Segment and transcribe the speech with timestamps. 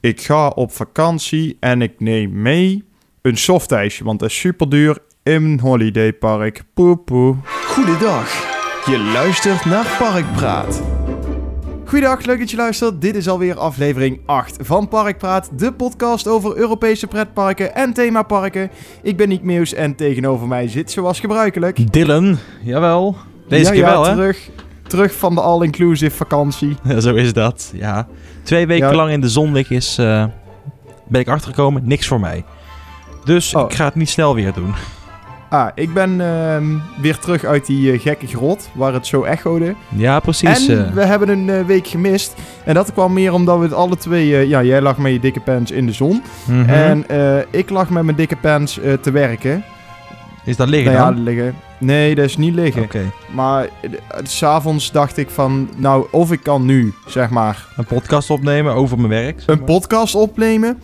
[0.00, 2.84] ik ga op vakantie en ik neem mee
[3.22, 6.62] een softijsje, want dat is super duur in een holidaypark.
[6.74, 7.36] Poe poe.
[7.66, 8.48] Goedendag.
[8.84, 10.82] Je luistert naar Parkpraat.
[11.84, 13.00] Goedendag, leuk dat je luistert.
[13.00, 18.70] Dit is alweer aflevering 8 van Parkpraat, de podcast over Europese pretparken en themaparken.
[19.02, 21.92] Ik ben Nick Meeuws en tegenover mij zit zoals gebruikelijk...
[21.92, 23.16] Dylan, jawel.
[23.48, 24.12] Deze Ja, keer ja, wel, hè?
[24.14, 24.48] terug,
[24.90, 26.76] terug van de all-inclusive vakantie.
[26.98, 28.06] Zo is dat, ja.
[28.42, 28.94] Twee weken Ja.
[28.94, 29.98] lang in de zon liggen is...
[29.98, 30.24] eh,
[31.08, 32.44] ben ik achtergekomen, niks voor mij.
[33.24, 33.62] Dus Oh.
[33.70, 34.74] ik ga het niet snel weer doen.
[35.52, 36.64] Ah, ik ben ehm,
[37.00, 39.74] weer terug uit die eh, gekke grot waar het zo echode.
[39.88, 40.68] Ja, precies.
[40.68, 40.92] en eh.
[40.92, 42.34] we hebben een week gemist.
[42.64, 44.48] En dat kwam meer omdat we het alle twee...
[44.48, 46.22] ja, jij lag met je dikke pants in de zon.
[46.46, 46.68] mhm.
[46.68, 47.04] En
[47.50, 49.64] ik lag met mijn dikke pants te werken.
[50.44, 51.22] Is dat liggen nou ja, dan?
[51.22, 51.54] liggen.
[51.80, 52.82] Nee, dat is niet liggen.
[52.82, 53.12] Oké.
[53.34, 53.90] Maar eh,
[54.22, 55.68] s s'avonds dacht ik van...
[55.76, 59.40] Nou, of ik kan nu, zeg maar, Een podcast opnemen over mijn werk.
[59.40, 60.80] zeg een podcast opnemen.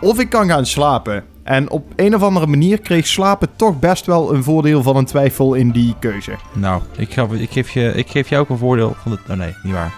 [0.00, 1.24] Of ik kan gaan slapen.
[1.42, 5.04] En op een of andere manier kreeg slapen toch best wel een voordeel van een
[5.04, 6.32] twijfel in die keuze.
[6.52, 9.20] Nou, ik, ga, ik, geef je, ik geef jou ook een voordeel van het...
[9.30, 9.92] Oh nee, niet waar.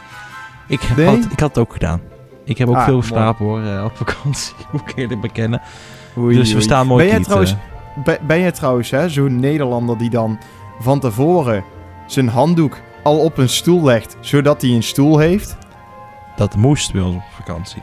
[0.69, 1.07] Ik, Nee?
[1.07, 2.01] had, ik had het ook gedaan.
[2.45, 4.55] Ik heb ook Ah, veel geslapen hoor, eh, op vakantie.
[4.73, 5.61] Moet ik eerlijk bekennen.
[6.19, 6.63] Oei, dus we oei.
[6.65, 7.55] staan mooi Ben jij trouwens.
[8.27, 10.39] Ben, jij trouwens hè, zo'n Nederlander die dan
[10.81, 11.65] van tevoren
[12.07, 15.57] zijn handdoek al op een stoel legt, zodat hij een stoel heeft?
[16.37, 17.83] Dat moest ons op vakantie.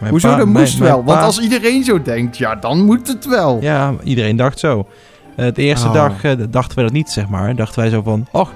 [0.00, 1.04] Mijn Hoezo, pa- dat moest mijn wel.
[1.04, 3.58] Want pa- als iedereen zo denkt, ja, dan moet het wel.
[3.60, 4.86] Ja, iedereen dacht zo.
[5.36, 5.92] De eerste Oh.
[5.94, 7.54] dag eh, dachten we dat niet, zeg maar.
[7.56, 8.52] Dachten wij zo van, och,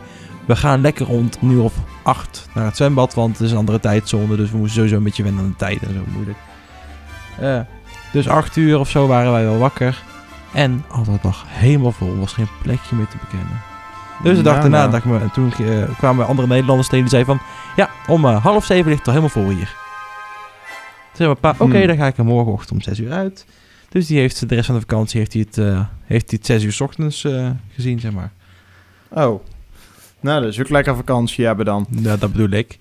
[0.46, 3.80] we gaan lekker rond uur of acht naar het zwembad, want het is een andere
[3.80, 6.38] tijdzone, dus we moesten sowieso een beetje wennen aan de tijd en zo moeilijk.
[7.40, 7.60] Eh,
[8.12, 10.02] dus acht uur of zo waren wij wel wakker.
[10.52, 13.60] En al dat lag helemaal vol, was geen plekje meer te bekennen.
[14.22, 14.90] Dus de dag Ja, daarna nou.
[14.90, 18.24] dacht ik me, en toen eh, kwamen andere Nederlanders tegen die zeiden van, ja, om
[18.24, 19.66] eh, half zeven ligt het al helemaal vol hier.
[19.66, 21.86] Toen zei mijn pa, oké, Hmm.
[21.86, 23.46] dan ga ik er morgenochtend om zes uur uit.
[23.88, 26.46] Dus die heeft de rest van de vakantie heeft hij het, eh, heeft hij het
[26.46, 27.26] zes uur 's ochtends
[27.74, 28.32] gezien, zeg maar.
[29.08, 29.44] Oh.
[30.20, 31.86] Nou, is ook lekker vakantie hebben dan.
[31.90, 32.78] Ja, dat bedoel ik.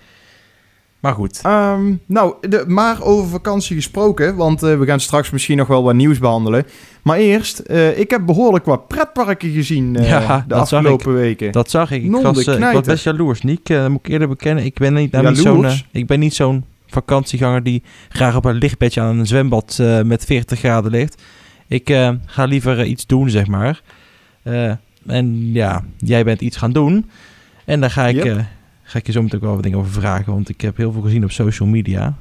[1.01, 1.39] Maar goed.
[1.43, 5.83] Ehm, nou, de, maar over vakantie gesproken, want eh, we gaan straks misschien nog wel
[5.83, 6.65] wat nieuws behandelen.
[7.01, 11.51] Maar eerst, eh, ik heb behoorlijk wat pretparken gezien eh, Ja, de dat afgelopen weken.
[11.51, 12.03] Dat zag ik.
[12.03, 13.41] Ik was, ik was best jaloers.
[13.41, 14.65] Niek, eh, moet ik eerder bekennen.
[14.65, 19.01] Ik ben niet, nou, zo'n, ik ben niet zo'n vakantieganger die graag op een lichtbedje
[19.01, 21.21] aan een zwembad met 40 graden ligt.
[21.67, 21.89] Ik
[22.25, 23.81] ga liever iets doen, zeg maar.
[25.05, 27.09] En ja, jij bent iets gaan doen.
[27.65, 28.45] En daar ga ik, Yep.
[28.91, 30.33] Ga ik je zo meteen ook wel wat dingen over vragen.
[30.33, 32.15] Want ik heb heel veel gezien op social media.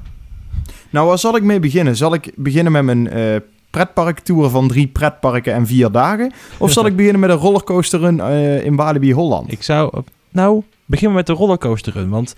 [0.90, 1.96] Nou, waar zal ik mee beginnen?
[1.96, 3.36] Zal ik beginnen met mijn eh
[3.70, 6.32] pretparktour van drie pretparken en vier dagen?
[6.58, 9.52] Of zal ik beginnen met een rollercoaster eh, in Walibi Holland?
[9.52, 12.08] Ik zou, nou, beginnen met de rollercoaster run.
[12.08, 12.34] Want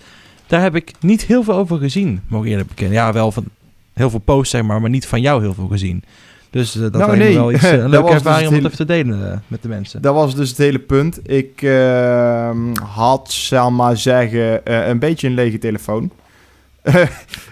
[0.47, 2.95] daar heb ik niet heel veel over gezien, mogen eerlijk bekennen.
[2.95, 3.45] Ja, wel van
[3.93, 6.03] heel veel posts, zeg maar, maar niet van jou heel veel gezien.
[6.53, 7.35] Dus eh, dat Nou, lijkt me nee.
[7.35, 9.61] wel iets, eh, een leuke was dus ervaring om het even te delen eh, met
[9.61, 10.01] de mensen.
[10.01, 11.19] Dat was dus het hele punt.
[11.29, 16.11] Ik ehm, had, zal maar zeggen, eh, een beetje een lege telefoon.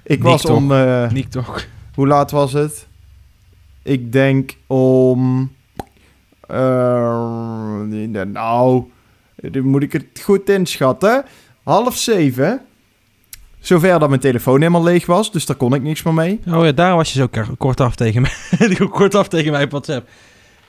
[0.04, 0.72] ik was om...
[0.72, 1.66] eh, Niet toch?
[1.96, 2.88] Hoe laat was het?
[3.84, 5.52] Ik denk om.
[6.48, 6.56] eh,
[8.26, 8.84] nou,
[9.62, 11.24] moet ik het goed inschatten.
[11.64, 12.62] Half zeven.
[13.62, 16.40] Zover dat mijn telefoon helemaal leeg was, dus daar kon ik niks meer mee.
[16.48, 18.32] Oh ja, daar was je zo k- kort af tegen mij.
[18.90, 20.10] kort af tegen mij op WhatsApp.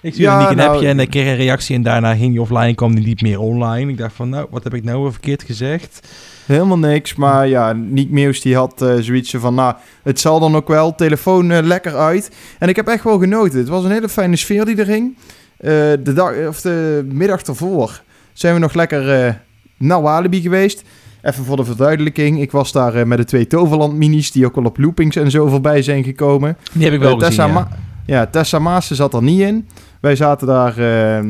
[0.00, 2.30] Ik stuurde Ja, Niek een nou, appje en ik kreeg een reactie en daarna ging
[2.32, 3.90] hij offline, kwam hij niet meer online.
[3.90, 6.08] Ik dacht van, nou, wat heb ik nou weer verkeerd gezegd?
[6.46, 10.56] Helemaal niks, maar ja, Niek Meeuws die had eh, zoiets van, nou, het zal dan
[10.56, 12.30] ook wel, telefoon eh, lekker uit.
[12.58, 13.58] En ik heb echt wel genoten.
[13.58, 15.16] Het was een hele fijne sfeer die er ging.
[15.56, 15.70] Eh,
[16.02, 18.02] de, dag, of de middag ervoor
[18.32, 19.40] zijn we nog lekker
[19.78, 20.82] naar Walibi geweest.
[21.22, 24.54] Even voor de verduidelijking, ik was daar eh, met de twee Toverland minis, die ook
[24.54, 26.56] wel op loopings en zo voorbij zijn gekomen.
[26.72, 27.52] Die heb ik wel Eh, gezien, Tessa, ja.
[27.52, 27.68] Ma-
[28.06, 29.68] ja, Tessa Maassen zat er niet in.
[30.00, 31.24] Wij zaten daar, eh,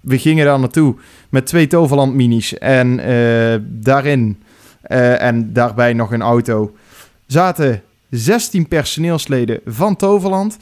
[0.00, 0.94] we gingen daar naartoe
[1.28, 2.58] met twee Toverland minis.
[2.58, 4.38] En eh, daarin,
[4.82, 6.72] en daarbij nog een auto,
[7.26, 10.56] zaten 16 personeelsleden van Toverland.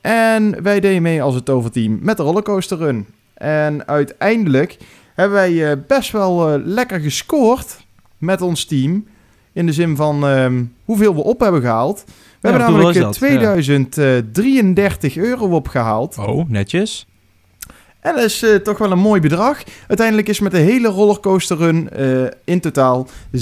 [0.00, 3.06] En wij deden mee als het toverteam met de rollercoaster run.
[3.34, 4.76] En uiteindelijk
[5.14, 7.85] hebben wij best wel lekker gescoord
[8.18, 9.06] met ons team.
[9.52, 12.04] In de zin van ehm, hoeveel we op hebben gehaald.
[12.06, 12.12] We
[12.48, 13.14] Ja, hebben namelijk is eh, dat?
[13.14, 13.26] Ja.
[13.26, 16.18] 2033 euro opgehaald.
[16.18, 17.06] Oh, netjes.
[18.00, 19.62] En dat is eh, toch wel een mooi bedrag.
[19.86, 23.40] Uiteindelijk is met de hele rollercoaster run eh, in totaal 56.844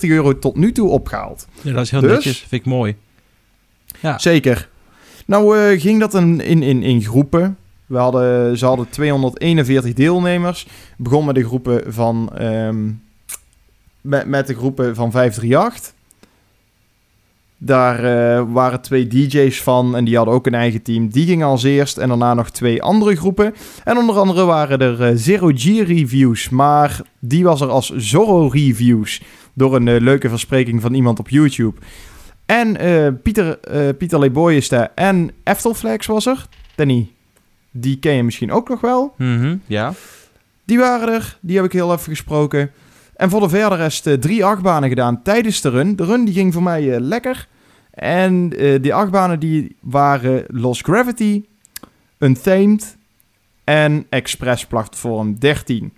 [0.00, 1.46] euro tot nu toe opgehaald.
[1.62, 2.10] Ja, dat is heel Dus?
[2.10, 2.38] netjes.
[2.38, 2.96] Vind ik mooi.
[4.00, 4.18] Ja.
[4.18, 4.68] Zeker.
[5.26, 7.56] Nou eh, ging dat in, in, in, in groepen.
[7.86, 10.66] We hadden, ze hadden 241 deelnemers.
[10.96, 12.90] Begon met de groepen van, ehm,
[14.00, 15.94] met, met de groepen van 538.
[17.58, 21.08] Daar eh, waren twee DJ's van en die hadden ook een eigen team.
[21.08, 23.54] Die gingen als eerst en daarna nog twee andere groepen.
[23.84, 28.48] En onder andere waren er eh, Zero G reviews, maar die was er als Zorro
[28.48, 29.22] reviews.
[29.54, 31.80] Door een eh, leuke verspreking van iemand op YouTube.
[32.46, 32.76] En
[33.22, 33.58] Pieter,
[33.98, 34.92] Pieter Leeboy is daar.
[34.94, 36.46] En Eftelflex was er.
[36.74, 37.15] Danny,
[37.80, 39.14] die ken je misschien ook nog wel.
[39.16, 39.92] Mhm, ja.
[40.64, 42.70] Die waren er, die heb ik heel even gesproken.
[43.16, 45.96] En voor de verder rest eh, drie achtbanen gedaan tijdens de run.
[45.96, 47.48] De run die ging voor mij eh, lekker.
[47.90, 51.44] En eh, die achtbanen die waren Lost Gravity,
[52.18, 52.96] Untamed
[53.64, 55.92] en Express Platform 13.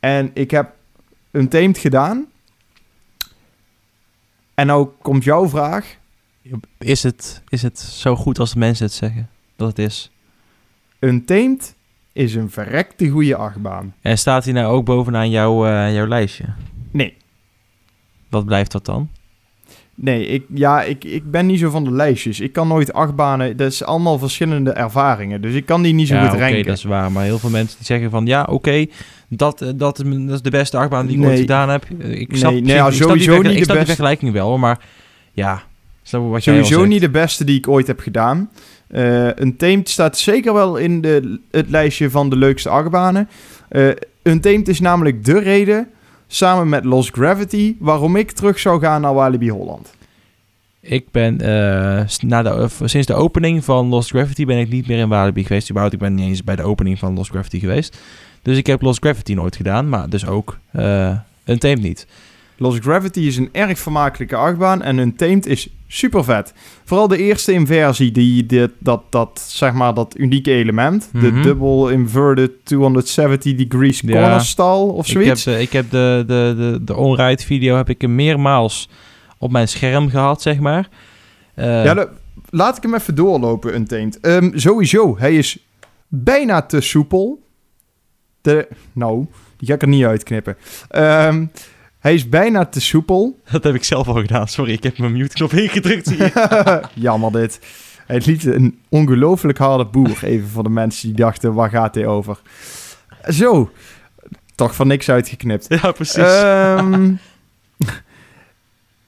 [0.00, 0.74] En ik heb
[1.30, 2.26] Untamed gedaan.
[4.54, 5.96] En nou komt jouw vraag.
[6.78, 10.10] Is het, is het zo goed als de mensen het zeggen dat het is?
[11.00, 11.74] Untamed
[12.12, 13.94] is een verrekte goede achtbaan.
[14.00, 16.44] En staat hij nou ook bovenaan jouw, eh, jouw lijstje?
[16.90, 17.14] Nee,
[18.30, 19.08] Wat blijft dat dan?
[19.96, 22.40] Nee, ik, ja, ik, ik ben niet zo van de lijstjes.
[22.40, 23.56] Ik kan nooit achtbanen.
[23.56, 25.40] Dat is allemaal verschillende ervaringen.
[25.42, 26.64] Dus ik kan die niet zo ja, goed oké, ranken.
[26.64, 27.12] dat is waar.
[27.12, 28.26] Maar heel veel mensen die zeggen van...
[28.26, 28.86] Ja, oké,
[29.28, 29.98] dat, eh, dat, dat
[30.28, 31.30] is de beste achtbaan die ik Nee.
[31.30, 31.84] ooit gedaan heb.
[31.98, 33.84] Eh, Ik Nee, snap, nee, ik ja, snap die sowieso niet ik de beste.
[33.86, 34.78] vergelijking wel, maar...
[35.32, 35.62] Ja,
[36.02, 38.50] Sowieso niet de beste die ik ooit heb gedaan.
[38.94, 43.28] Eh een Tamed staat zeker wel in de, het lijstje van de leukste achtbanen.
[43.68, 43.88] Eh
[44.22, 45.88] een Tamed is namelijk de reden,
[46.26, 49.94] samen met Lost Gravity, waarom ik terug zou gaan naar Walibi Holland.
[50.80, 54.98] Ik ben eh, na de, sinds de opening van Lost Gravity ben ik niet meer
[54.98, 55.70] in Walibi geweest.
[55.70, 57.98] Überhaupt, ik ben niet eens bij de opening van Lost Gravity geweest.
[58.42, 62.06] Dus ik heb Lost Gravity nooit gedaan, maar dus ook eh een tape niet.
[62.56, 66.52] Lost Gravity is een erg vermakelijke achtbaan en Untamed is super vet.
[66.84, 71.08] Vooral de eerste inversie, die, dit, dat, dat, zeg maar, dat unieke element.
[71.12, 71.42] De Mhm.
[71.42, 74.12] double inverted 270 degrees Ja.
[74.20, 75.44] corner stall of Ik heb, zoiets.
[75.44, 78.88] de, ik heb de, de, de, de on-ride video heb ik meermaals
[79.38, 80.88] op mijn scherm gehad, zeg maar.
[81.54, 82.08] Eh, ja, de-
[82.50, 84.20] laat ik hem even doorlopen, Untamed.
[84.20, 85.58] Ehm, sowieso, hij is
[86.08, 87.42] bijna te soepel.
[88.40, 89.26] De, nou,
[89.56, 90.56] die ga ik er niet uitknippen.
[90.88, 91.46] Ehm,
[92.04, 93.40] hij is bijna te soepel.
[93.52, 94.48] Dat heb ik zelf al gedaan.
[94.48, 96.08] Sorry, ik heb mijn mute-knop ingedrukt.
[96.08, 96.82] je.
[96.94, 97.60] Jammer dit.
[98.06, 100.24] Hij liet een ongelooflijk harde boer.
[100.24, 102.40] Even voor de mensen die dachten, waar gaat hij over?
[103.28, 103.70] Zo.
[104.54, 105.66] Toch van niks uitgeknipt.
[105.68, 106.16] ja, precies.
[106.16, 107.12] Ehm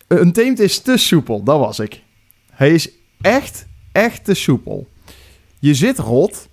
[0.09, 2.03] een teemt is te soepel, dat was ik.
[2.51, 2.91] Hij is
[3.21, 4.89] echt, echt te soepel.
[5.59, 6.49] Je zit rot.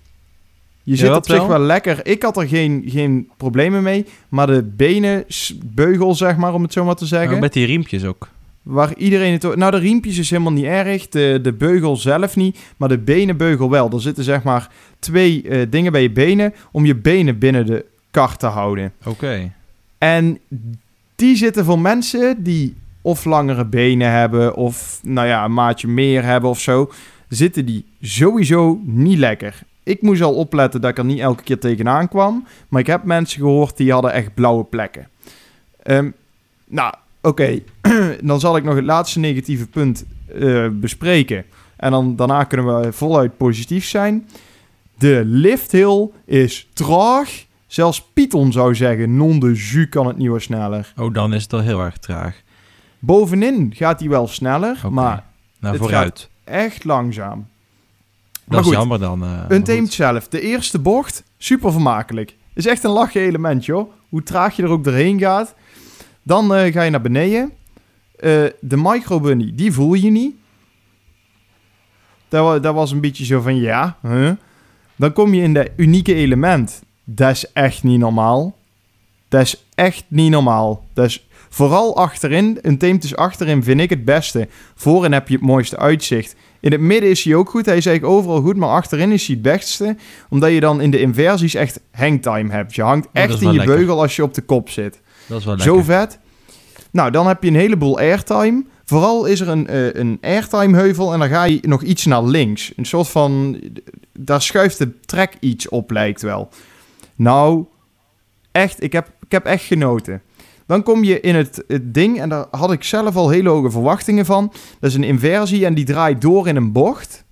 [0.86, 1.58] Je zit op zich wel?
[1.58, 2.06] lekker.
[2.06, 4.04] Ik had er geen, geen problemen mee.
[4.28, 7.40] Maar de benen, s- beugel zeg maar, om het zo maar te zeggen.
[7.40, 8.28] Met die riempjes ook.
[8.62, 9.56] Waar iedereen het...
[9.56, 11.08] Nou, de riempjes is helemaal niet erg.
[11.08, 12.58] De, de beugel zelf niet.
[12.76, 13.90] Maar de benenbeugel wel.
[13.90, 16.54] Er zitten zeg maar twee eh, dingen bij je benen...
[16.72, 18.92] om je benen binnen de kar te houden.
[19.04, 19.52] Oké.
[19.98, 20.38] En
[21.14, 24.54] die zitten voor mensen die of langere benen hebben...
[24.54, 26.92] of nou ja, een maatje meer hebben of zo...
[27.28, 29.62] zitten die sowieso niet lekker.
[29.84, 32.46] Ik moest al opletten dat ik er niet elke keer tegenaan kwam.
[32.68, 35.08] Maar ik heb mensen gehoord die hadden echt blauwe plekken.
[35.82, 36.10] Ehm,
[36.66, 37.58] nou, oké.
[38.22, 40.04] dan zal ik nog het laatste negatieve punt
[40.40, 41.44] eh, bespreken.
[41.76, 44.28] En dan, daarna kunnen we voluit positief zijn.
[44.98, 47.44] De lifthill is traag.
[47.66, 50.92] Zelfs Python zou zeggen, non de jus kan het niet wat sneller.
[50.96, 52.40] Oh, dan is het al heel erg traag.
[52.98, 55.24] Bovenin gaat hij wel sneller, maar
[55.60, 56.28] Nou, Het vooruit.
[56.44, 57.46] echt langzaam.
[58.46, 58.74] Dat is goed.
[58.74, 59.22] jammer dan.
[59.22, 62.36] eh, maar Untamed zelf, de eerste bocht, super vermakelijk.
[62.54, 63.92] Is echt een lachen element, joh.
[64.08, 65.54] Hoe traag je er ook doorheen gaat.
[66.22, 67.52] Dan eh, ga je naar beneden.
[68.16, 70.34] Eh, de microbunny, die voel je niet.
[72.28, 74.30] Dat, dat was een beetje zo van, ja, huh?
[74.96, 76.82] Dan kom je in de unieke element.
[77.04, 78.56] Dat is echt niet normaal.
[79.28, 80.84] Dat is echt niet normaal.
[80.92, 84.48] Dat is vooral achterin, een teemt is achterin, vind ik het beste.
[84.74, 86.36] Voorin heb je het mooiste uitzicht.
[86.64, 87.66] In het midden is hij ook goed.
[87.66, 89.96] Hij is eigenlijk overal goed, maar achterin is hij het beste.
[90.28, 92.74] Omdat je dan in de inversies echt hangtime hebt.
[92.74, 93.76] Je hangt echt in je lekker.
[93.76, 95.00] beugel als je op de kop zit.
[95.26, 95.74] Dat is wel lekker.
[95.74, 96.18] Zo vet.
[96.90, 98.64] Nou, dan heb je een heleboel airtime.
[98.84, 102.24] Vooral is er een, eh, een airtime heuvel en dan ga je nog iets naar
[102.24, 102.72] links.
[102.76, 103.60] Een soort van...
[104.12, 106.48] Daar schuift de trek iets op, lijkt wel.
[107.14, 107.64] Nou,
[108.52, 110.22] echt, ik heb, ik heb echt genoten.
[110.66, 113.70] Dan kom je in het, het ding en daar had ik zelf al hele hoge
[113.70, 114.52] verwachtingen van.
[114.80, 117.24] Dat is een inversie en die draait door in een bocht.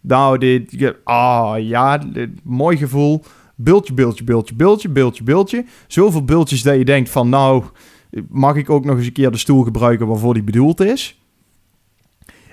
[0.00, 0.94] Nou, dit...
[1.04, 3.22] Ah, ja, dit- mooi gevoel.
[3.56, 5.64] Bultje, bultje, bultje, bultje, bultje, bultje.
[5.86, 7.64] Zoveel bultjes dat je denkt van, nou,
[8.28, 11.18] mag ik ook nog eens een keer de stoel gebruiken waarvoor die bedoeld is?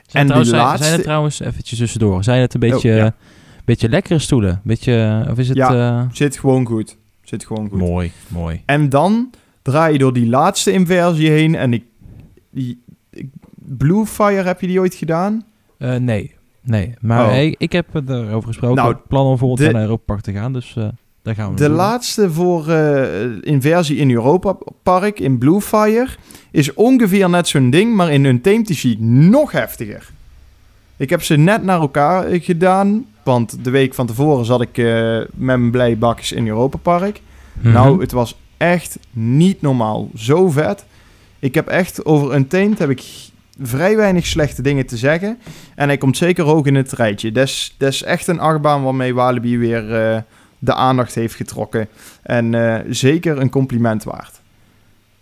[0.07, 2.97] Zijn, En trouwens, die laatste- zijn het trouwens, eventjes tussendoor, zijn het een beetje, Oh,
[2.97, 3.15] ja.
[3.65, 4.61] beetje lekkere stoelen?
[4.63, 5.57] Beetje, of is het...
[5.57, 5.99] Ja.
[6.01, 6.97] eh, Zit gewoon goed.
[7.23, 7.79] Zit gewoon goed.
[7.79, 8.61] mooi, mooi.
[8.65, 9.29] En dan
[9.69, 11.83] draai je door die laatste inversie heen en ik,
[12.51, 15.43] die, ik Blue Fire, heb je die ooit gedaan?
[15.77, 16.93] Eh, nee, nee.
[17.01, 17.29] Maar Oh.
[17.31, 18.75] hey, ik heb het erover gesproken.
[18.77, 20.53] Nou, heb plan om volgend de- naar Europa Park te gaan.
[20.53, 20.87] Dus eh,
[21.21, 26.07] daar gaan we De laatste voor eh inversie in Europa Park, in Blue Fire,
[26.51, 28.25] is ongeveer net zo'n ding, maar in
[28.69, 30.09] is hij nog heftiger.
[30.97, 34.85] Ik heb ze net naar elkaar gedaan, want de week van tevoren zat ik eh,
[35.17, 37.21] met mijn blij bakjes in Europa Park.
[37.61, 37.73] Mhm.
[37.73, 40.09] Nou, het was echt niet normaal.
[40.15, 40.85] Zo vet.
[41.39, 43.29] Ik heb echt over Untamed heb ik
[43.61, 45.39] vrij weinig slechte dingen te zeggen.
[45.75, 47.31] En hij komt zeker hoog in het rijtje.
[47.31, 50.21] Dat is, dat is echt een achtbaan waarmee Walibi weer eh,
[50.59, 51.87] de aandacht heeft getrokken.
[52.21, 54.41] En eh, zeker een compliment waard.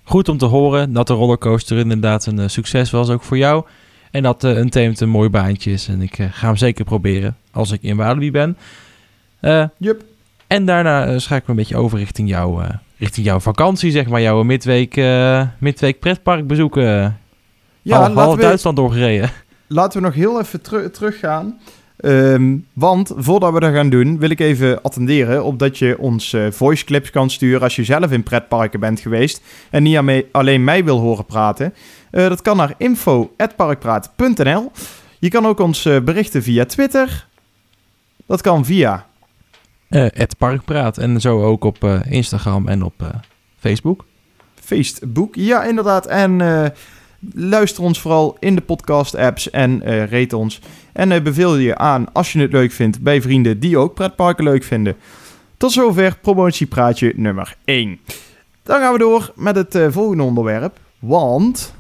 [0.04, 3.66] Goed om te horen dat de rollercoaster inderdaad een eh, succes was, ook voor jou.
[4.12, 5.88] En dat uh, Untamed een mooi baantje is.
[5.88, 8.58] En ik ga hem zeker proberen als ik in Walibi ben.
[9.78, 10.04] Jup.
[10.48, 12.64] En daarna schakelen we een beetje over richting, jou,
[12.98, 14.22] richting jouw vakantie, zeg maar.
[14.22, 17.18] Jouw midweek, eh, midweek pretpark bezoeken.
[17.82, 19.30] Ja, half, half laten we, Duitsland doorgereden.
[19.68, 21.60] laten we nog heel even teru- teruggaan.
[21.98, 26.34] Ehm, want voordat we dat gaan doen, wil ik even attenderen op dat je ons
[26.34, 30.64] eh, voice clips kan sturen als je zelf in pretparken bent geweest en niet alleen
[30.64, 31.74] mij wil horen praten.
[32.12, 34.72] Uh, dat kan naar info.parkpraat.nl.
[35.20, 37.28] Je kan ook ons uh, berichten via Twitter.
[38.26, 39.06] Dat kan via...
[39.90, 43.08] Uh, het Parkpraat en zo ook op uh, Instagram en op uh,
[43.60, 44.06] Facebook.
[44.56, 46.06] Facebook, ja inderdaad.
[46.06, 46.42] En
[47.34, 50.62] luister ons vooral in de podcast-apps en uh, rate ons.
[50.94, 54.64] En beveel je aan als je het leuk vindt bij vrienden die ook pretparken leuk
[54.64, 54.96] vinden.
[55.58, 58.00] Tot zover promotiepraatje nummer 1.
[58.64, 60.80] Dan gaan we door met het volgende onderwerp.
[61.00, 61.74] Want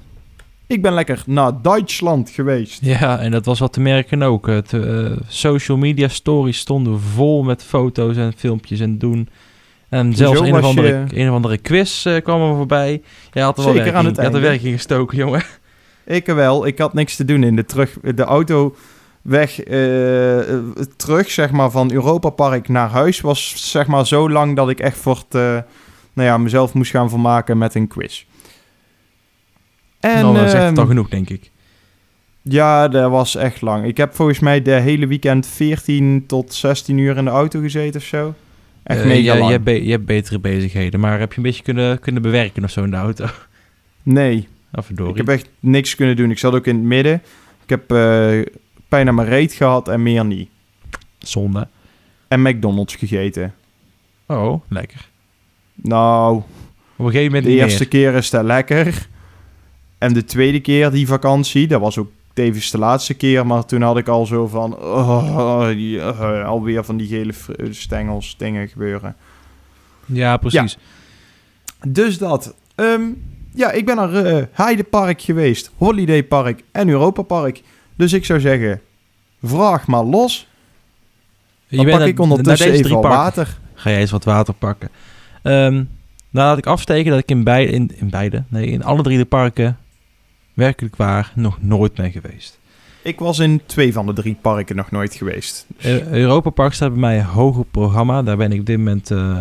[0.67, 2.85] ik ben lekker naar Duitsland geweest.
[2.85, 4.47] Ja, en dat was wat te merken ook.
[4.47, 9.29] Het, uh, social media stories stonden vol met foto's en filmpjes en doen.
[9.89, 11.19] En zelfs een of, andere, je...
[11.19, 13.01] een of andere quiz uh, kwam er voorbij.
[13.31, 15.43] Je had er wel Zeker aan het je had er werking gestoken, jongen.
[16.05, 16.67] Ik wel.
[16.67, 18.75] Ik had niks te doen in de, terug, de auto
[19.21, 20.39] weg uh,
[20.95, 24.79] terug, zeg maar, van Europa Park naar huis was zeg maar zo lang dat ik
[24.79, 25.41] echt voor het, uh,
[26.13, 28.25] nou ja, mezelf moest gaan vermaken met een quiz.
[30.15, 31.51] En, nou, dat zegt het al genoeg, denk ik.
[32.41, 33.85] Ja, dat was echt lang.
[33.85, 37.99] Ik heb volgens mij de hele weekend 14 tot 16 uur in de auto gezeten
[37.99, 38.33] of zo.
[38.83, 39.45] Echt uh, mega ja, lang.
[39.45, 42.63] Je hebt, be je hebt betere bezigheden, maar heb je een beetje kunnen, kunnen bewerken
[42.63, 43.25] of zo in de auto?
[44.03, 44.47] Nee.
[44.73, 45.09] Of door.
[45.09, 46.31] Ik heb echt niks kunnen doen.
[46.31, 47.21] Ik zat ook in het midden.
[47.63, 48.45] Ik heb uh,
[48.87, 50.49] pijn aan mijn reet gehad en meer niet.
[51.17, 51.67] Zonde.
[52.27, 53.53] En McDonald's gegeten.
[54.25, 55.09] Oh, lekker.
[55.75, 56.35] Nou,
[56.95, 57.87] op een gegeven moment de eerste meer.
[57.87, 59.07] keer is dat lekker.
[59.97, 63.81] En de tweede keer die vakantie, dat was ook tevens de laatste keer, maar toen
[63.81, 67.33] had ik al zo van, oh, die, uh, alweer van die gele
[67.71, 69.15] stengels dingen gebeuren.
[70.05, 70.77] Ja, precies.
[71.81, 71.89] Ja.
[71.91, 72.55] Dus dat.
[72.75, 73.23] Um,
[73.53, 77.61] ja, ik ben naar uh, Heidepark geweest, Holiday Park en Europa Park.
[77.95, 78.81] Dus ik zou zeggen,
[79.43, 80.47] vraag maar los.
[81.69, 83.57] Dan je pak bent ik ondertussen even al water.
[83.73, 84.89] Ga jij eens wat water pakken.
[85.43, 85.89] Um,
[86.29, 89.17] nou laat ik afsteken dat ik in, beide, in, in beide, nee, in alle drie
[89.17, 89.77] de parken
[90.57, 92.59] werkelijk waar nog nooit ben geweest.
[93.01, 95.65] Ik was in twee van de drie parken nog nooit geweest.
[95.85, 98.23] Uh, Europa Park staat bij mij hoog op programma.
[98.23, 99.39] Daar ben ik op dit moment uh,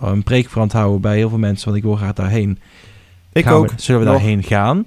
[0.00, 2.58] een preek voor aan het houden bij heel veel mensen, want ik wil graag daarheen.
[3.32, 3.70] Ik gaan ook.
[3.70, 4.16] We, zullen we nog.
[4.16, 4.86] daarheen gaan?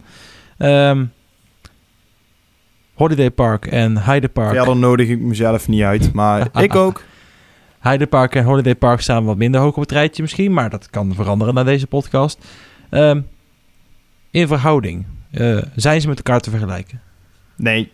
[0.57, 1.11] Um,
[2.93, 4.53] Holiday Park en Heide Park.
[4.53, 7.03] Ja, dan nodig ik mezelf niet uit, maar ik ook.
[7.79, 10.89] Heide Park en Holiday Park staan wat minder hoog op het rijtje misschien, maar dat
[10.89, 12.45] kan veranderen na deze podcast.
[12.89, 13.27] Um,
[14.31, 17.01] in verhouding, uh, zijn ze met elkaar te vergelijken?
[17.55, 17.91] Nee.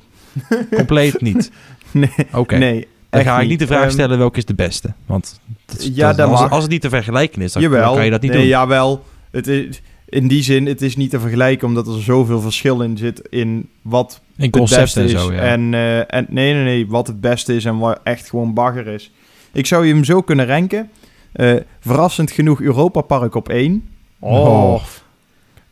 [0.76, 1.52] Compleet niet?
[1.92, 2.10] Nee.
[2.18, 2.38] Oké.
[2.38, 2.60] Okay.
[2.60, 2.88] Nee.
[3.10, 4.94] Dan ga ik niet de vraag um, stellen welke is de beste.
[5.06, 7.84] Want dat, ja, dat, als, als, het niet te vergelijken is, dan, Jawel.
[7.86, 8.50] dan kan je dat niet nee, doen.
[8.50, 9.06] Jawel.
[9.32, 12.98] Het is, in die zin, het is niet te vergelijken omdat er zoveel verschil in
[12.98, 15.12] zit in wat in het beste en is.
[15.12, 15.40] Zo, ja.
[15.40, 18.88] en, uh, en nee, nee, nee, wat het beste is en wat echt gewoon bagger
[18.88, 19.12] is.
[19.52, 20.90] Ik zou je hem zo kunnen ranken.
[21.36, 23.90] Uh, verrassend genoeg Europa Park op 1.
[24.20, 24.84] Oh.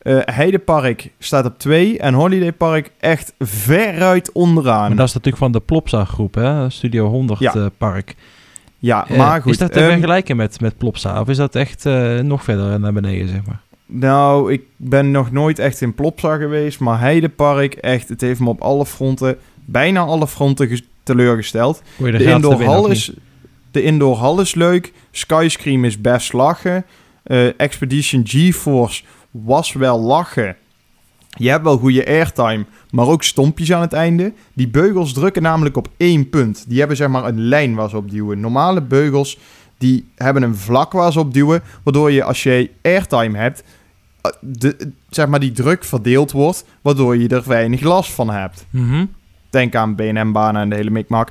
[0.03, 4.87] Uh, Heidepark staat op 2 en Holiday Park echt veruit onderaan.
[4.87, 6.69] Maar dat is natuurlijk van de Plopsa groep, hè?
[6.69, 7.55] Studio 100 ja.
[7.55, 8.15] uh, Park.
[8.77, 9.51] Ja, maar goed.
[9.51, 11.83] Is dat te um, vergelijken met, met Plopsa of is dat echt
[12.21, 13.61] nog verder naar beneden, zeg maar?
[13.85, 18.49] Nou, ik ben nog nooit echt in Plopsa geweest, maar Heidepark, echt, het heeft me
[18.49, 21.81] op alle fronten, bijna alle fronten teleurgesteld.
[21.97, 23.11] De, de indoor hal is,
[23.71, 26.85] de indoor hal is leuk, Skyscream is best lachen,
[27.57, 30.55] Expedition GeForce was wel lachen.
[31.29, 34.33] Je hebt wel goede airtime, maar ook stompjes aan het einde.
[34.53, 36.65] Die beugels drukken namelijk op één punt.
[36.67, 38.39] Die hebben zeg maar een lijn waar ze op duwen.
[38.39, 39.37] Normale beugels
[39.77, 43.63] die hebben een vlak waar ze op duwen, waardoor je als je airtime hebt
[44.21, 48.65] eh, de, zeg maar die druk verdeeld wordt, waardoor je er weinig last van hebt.
[48.69, 49.05] Mhm.
[49.49, 51.29] Denk aan BNM-banen en de hele mikmak.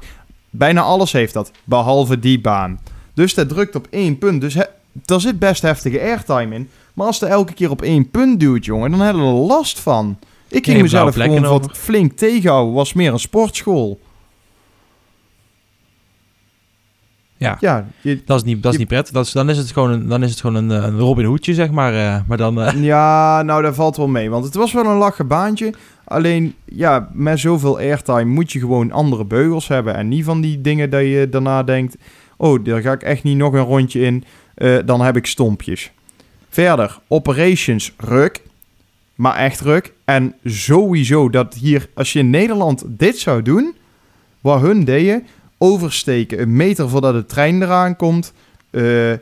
[0.51, 2.81] Bijna alles heeft dat, behalve die baan.
[3.15, 4.41] Dus dat drukt op één punt.
[4.41, 4.57] Dus
[4.93, 6.69] daar zit best heftige airtime in.
[6.93, 9.81] Maar als er elke keer op één punt duwt, jongen, dan hebben we er last
[9.81, 10.19] van.
[10.49, 12.75] Ik ging mezelf gewoon wat flink tegenhouden.
[12.75, 14.01] Was meer een sportschool.
[17.37, 17.57] Ja.
[17.61, 19.13] Ja, je, Dat is niet, dat is Je- niet prettig.
[19.15, 21.25] Dat is, dan is het gewoon een, dan is het gewoon een, eh, een Robin
[21.25, 21.95] Hoodje, zeg maar.
[21.95, 22.61] eh, maar dan...
[22.63, 24.31] eh, Ja, nou, dat valt wel mee.
[24.31, 25.75] Want het was wel een lachen baantje.
[26.05, 29.95] Alleen, ja, met zoveel airtime moet je gewoon andere beugels hebben.
[29.95, 31.97] En niet van die dingen dat je daarna denkt...
[32.37, 34.25] Oh, daar ga ik echt niet nog een rondje in.
[34.85, 35.91] Dan heb ik stompjes.
[36.53, 38.43] Verder, operations ruk.
[39.15, 39.93] Maar echt ruk.
[40.05, 43.75] En sowieso dat hier, als je in Nederland dit zou doen...
[44.41, 45.27] Wat hun deden...
[45.59, 48.33] Oversteken, een meter voordat de trein eraan komt...
[48.71, 49.13] eh,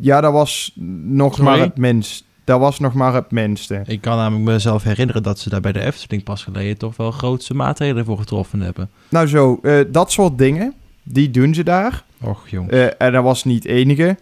[0.00, 0.72] ja, dat was
[1.02, 1.50] nog Sorry?
[1.50, 2.24] maar het minst.
[2.44, 3.82] Dat was nog maar het minste.
[3.86, 7.10] ik kan namelijk mezelf herinneren dat ze daar bij de Efteling pas geleden toch wel
[7.10, 8.90] grootste maatregelen voor getroffen hebben.
[9.08, 12.04] Nou zo, eh, dat soort dingen, die doen ze daar.
[12.20, 12.70] Och, jong.
[12.70, 14.16] Eh, en dat was niet het enige.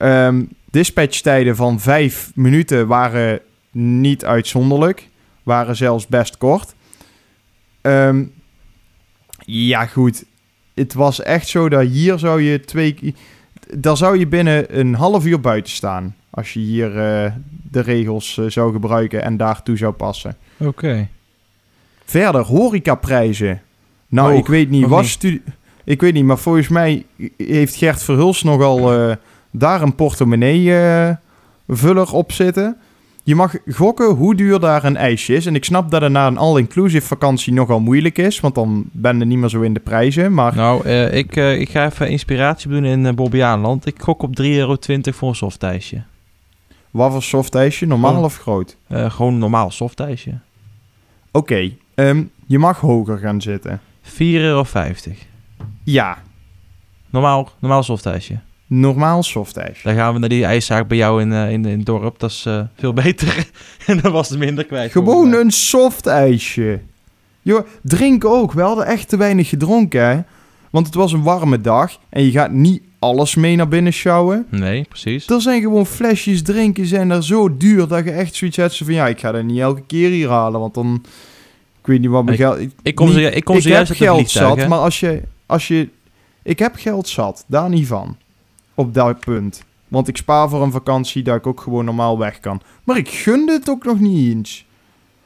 [0.00, 3.40] Ehm dispatchtijden van vijf minuten waren
[3.72, 5.08] niet uitzonderlijk.
[5.42, 6.74] Waren zelfs best kort.
[7.80, 8.24] Ehm,
[9.44, 10.24] ja, goed.
[10.74, 13.14] Het was echt zo dat hier zou je twee...
[13.76, 16.16] Daar zou je binnen een half uur buiten staan.
[16.30, 17.32] Als je hier eh,
[17.70, 20.36] de regels eh, zou gebruiken en daartoe zou passen.
[20.56, 21.08] Oké.
[22.04, 23.62] Verder, horecaprijzen.
[24.08, 25.42] Nou, Hoog, ik weet niet, stu-
[25.84, 27.04] Ik weet niet, maar volgens mij
[27.36, 29.16] heeft Gert Verhulst nogal eh,
[29.50, 32.76] daar een portemonnee-vuller op zitten.
[33.22, 35.46] Je mag gokken hoe duur daar een ijsje is.
[35.46, 38.40] En ik snap dat het na een all-inclusive vakantie nogal moeilijk is.
[38.40, 40.34] Want dan ben je niet meer zo in de prijzen.
[40.34, 43.86] Maar Nou, eh, ik, eh, ik ga even inspiratie doen in uh, Bobbejaanland.
[43.86, 44.76] Ik gok op 3,20 euro
[45.12, 46.02] voor een softijsje.
[46.90, 47.86] wat voor soft ijsje?
[47.86, 48.22] Normaal Oh.
[48.22, 48.76] of groot?
[48.86, 50.38] Eh gewoon normaal softijsje.
[51.30, 53.80] Oké, ehm, je mag hoger gaan zitten.
[54.02, 54.64] 4,50 euro.
[55.84, 56.18] Ja,
[57.10, 58.38] Normaal, normaal softijsje.
[58.70, 59.82] Normaal soft ijsje.
[59.88, 62.18] Dan gaan we naar die ijszaak bij jou in, eh, in, in het dorp.
[62.18, 63.46] Dat is eh, veel beter.
[63.86, 64.92] en dan was het minder kwijt.
[64.92, 66.80] Gewoon een soft ijsje.
[67.42, 68.52] Joh, drink ook.
[68.52, 70.20] We hadden echt te weinig gedronken, hè.
[70.70, 74.46] Want het was een warme dag en je gaat niet alles mee naar binnen sjouwen.
[74.50, 75.26] Nee, precies.
[75.28, 78.92] Er zijn gewoon flesjes drinken zijn er zo duur dat je echt zoiets hebt van...
[78.94, 81.02] Ja, ik ga dat niet elke keer hier halen, want dan...
[81.80, 82.58] Ik weet niet wat mijn Ik- geld...
[82.82, 84.68] Ik kom, niet- ze, ik kom ik heb geld zat, hè.
[84.68, 85.88] maar als je, als je...
[86.42, 88.16] Ik heb geld zat, daar niet van.
[88.80, 89.64] Op dat punt.
[89.88, 92.60] Want ik spaar voor een vakantie dat ik ook gewoon normaal weg kan.
[92.84, 94.64] Maar ik gunde het ook nog niet eens.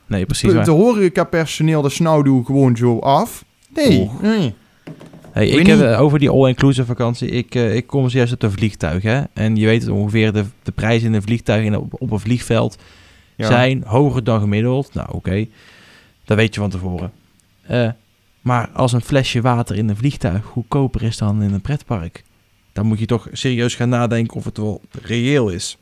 [0.07, 3.45] Nee, precies De horecapersoneel de snauwdoe gewoon zo af.
[3.75, 4.11] Nee.
[4.23, 4.55] Nee.
[5.33, 5.87] Hey, ik heb niet.
[5.87, 7.29] eh, over die all-inclusive vakantie.
[7.29, 9.23] Ik, eh, ik kom juist uit een vliegtuig, hè.
[9.33, 12.21] En je weet het ongeveer, de, de prijzen in een vliegtuig in, op, op een
[12.21, 12.79] vliegveld
[13.37, 13.47] Ja.
[13.47, 14.95] zijn hoger dan gemiddeld.
[14.95, 15.47] Nou, oké.
[16.25, 17.12] Dat weet je van tevoren.
[17.62, 17.88] Eh,
[18.40, 22.23] maar als een flesje water in een vliegtuig goedkoper is dan in een pretpark...
[22.74, 25.78] dan moet je toch serieus gaan nadenken of het wel reëel is.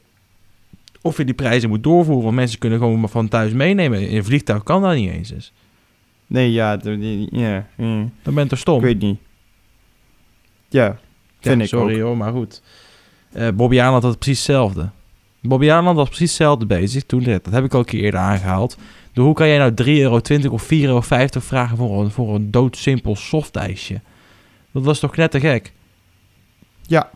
[1.02, 2.24] Of je die prijzen moet doorvoeren.
[2.24, 4.08] Want mensen kunnen gewoon maar van thuis meenemen.
[4.08, 5.28] In een vliegtuig kan dat niet eens.
[5.28, 5.52] Dus.
[6.26, 6.78] Nee, ja.
[7.30, 7.66] ja.
[8.22, 8.76] Dan ben je toch stom.
[8.76, 9.18] Ik weet niet.
[10.68, 10.98] Ja,
[11.40, 12.00] vind Ja, ik sorry ook.
[12.00, 12.62] hoor, maar goed.
[13.32, 14.90] Eh Bobby Aanland had precies hetzelfde.
[15.40, 17.22] Bobby Aanland was precies hetzelfde bezig toen.
[17.22, 18.76] Dat heb ik al een keer eerder aangehaald.
[19.12, 20.14] Dus hoe kan jij nou 3,20 euro
[20.50, 21.00] of 4,50 euro
[21.40, 24.00] vragen voor een, voor een doodsimpel softijsje?
[24.72, 25.72] Dat was toch net te gek?
[26.92, 27.10] Ja.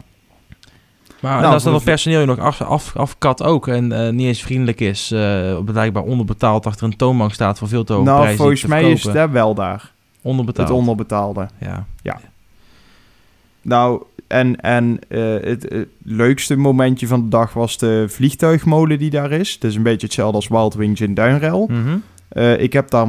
[1.21, 4.27] Maar Nou, en als het personeel je nog af, af, afkat ook en eh, niet
[4.27, 8.19] eens vriendelijk is, eh blijkbaar onderbetaald achter een toonbank staat voor veel te hoge Nou,
[8.19, 9.93] prijzen volgens te mij is dat wel daar.
[10.23, 10.69] onderbetaald.
[10.69, 11.49] Het onderbetaalde.
[11.59, 11.87] ja.
[13.63, 19.11] Nou, en, en eh, het, het leukste momentje van de dag was de vliegtuigmolen die
[19.11, 19.53] daar is.
[19.53, 21.71] Het is een beetje hetzelfde als Wild Wings in Duinrel.
[21.71, 21.99] Mhm.
[22.59, 23.07] Ik heb daar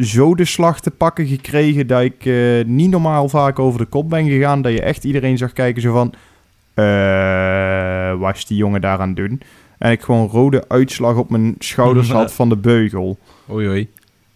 [0.00, 4.08] zo de slag te pakken gekregen dat ik eh, niet normaal vaak over de kop
[4.10, 4.62] ben gegaan.
[4.62, 6.12] Dat je echt iedereen zag kijken zo van...
[6.74, 9.40] eh wat is die jongen daar aan het doen?
[9.78, 13.18] En ik gewoon rode uitslag op mijn schouders had van de beugel.
[13.50, 13.90] Oei oei.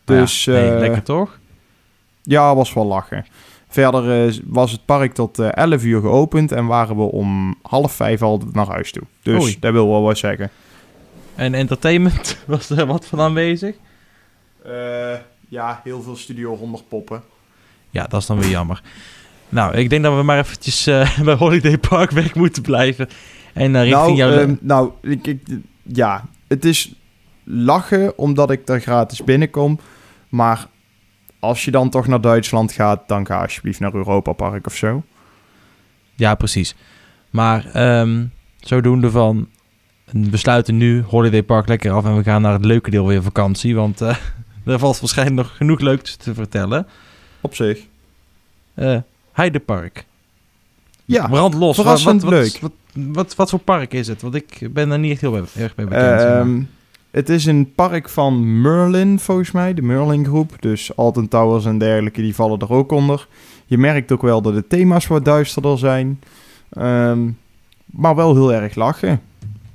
[0.04, 1.38] Maar Dus ja, eh, lekker toch?
[2.22, 3.26] ja, was wel lachen.
[3.68, 8.22] Verder was het park tot eh 11 uur geopend en waren we om half vijf
[8.22, 9.02] al naar huis toe.
[9.22, 9.56] Dus Oei.
[9.60, 10.50] dat wil wel wat zeggen.
[11.34, 13.76] En entertainment, was er wat van aanwezig?
[15.48, 17.22] Ja, heel veel Studio 100 poppen.
[17.90, 18.82] Ja, dat is dan weer jammer.
[19.48, 23.08] Nou, ik denk dat we maar eventjes eh, bij Holiday Park weg moeten blijven.
[23.52, 24.38] En eh, richting nou, jouw...
[24.38, 25.40] ehm, nou ik, ik,
[25.82, 26.94] ja, het is
[27.44, 29.78] lachen omdat ik daar gratis binnenkom.
[30.28, 30.66] Maar
[31.38, 35.02] als je dan toch naar Duitsland gaat, dan ga alsjeblieft naar Europa Park of zo.
[36.14, 36.74] Ja, precies.
[37.30, 38.24] Maar ehm,
[38.60, 39.48] zodoende van...
[40.04, 43.22] we sluiten nu Holiday Park lekker af en we gaan naar het leuke deel weer
[43.22, 43.74] vakantie.
[43.74, 44.16] Want eh
[44.66, 46.86] er valt waarschijnlijk nog genoeg leuks te vertellen.
[47.40, 47.80] Op zich.
[48.74, 48.96] Eh
[49.32, 50.04] Heidepark.
[51.04, 51.74] Ja, Brand los.
[51.76, 52.58] verrassend wat, wat, leuk.
[52.60, 54.22] Wat, wat, wat, voor park is het?
[54.22, 56.20] Want ik ben er niet echt heel erg mee bekend.
[56.20, 56.62] Ehm,
[57.10, 59.74] het is een park van Merlin, volgens mij.
[59.74, 60.56] De Merlin groep.
[60.60, 63.28] Dus Alton Towers en dergelijke, die vallen er ook onder.
[63.66, 66.20] Je merkt ook wel dat de thema's wat duisterder zijn.
[66.70, 67.28] Ehm,
[67.86, 69.20] maar wel heel erg lachen.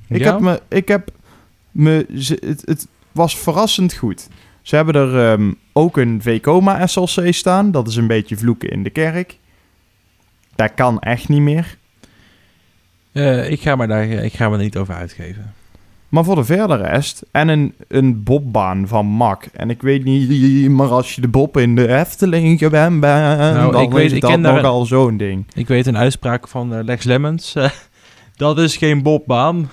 [0.08, 0.32] Ik Ja?
[0.32, 0.62] heb me...
[0.68, 1.12] Ik heb
[1.72, 2.06] me
[2.66, 4.28] het was verrassend goed.
[4.62, 7.72] Ze hebben er ehm, ook een VCOMA SLC staan.
[7.72, 9.38] Dat is een beetje vloeken in de kerk.
[10.56, 11.78] Dat kan echt niet meer.
[13.12, 15.54] Eh, ik, ga maar daar, ik ga me er niet over uitgeven.
[16.10, 19.46] Maar voor de verdere rest, en een, een bobbaan van Mak.
[19.54, 23.72] En ik weet niet, maar als je de bob in de Efteling gewend bent, Nou,
[23.72, 25.46] dan ik weet- is ik dat nogal zo'n ding.
[25.54, 27.54] Ik weet een uitspraak van eh, Lex Lemmens.
[28.36, 29.70] dat is geen bobbaan.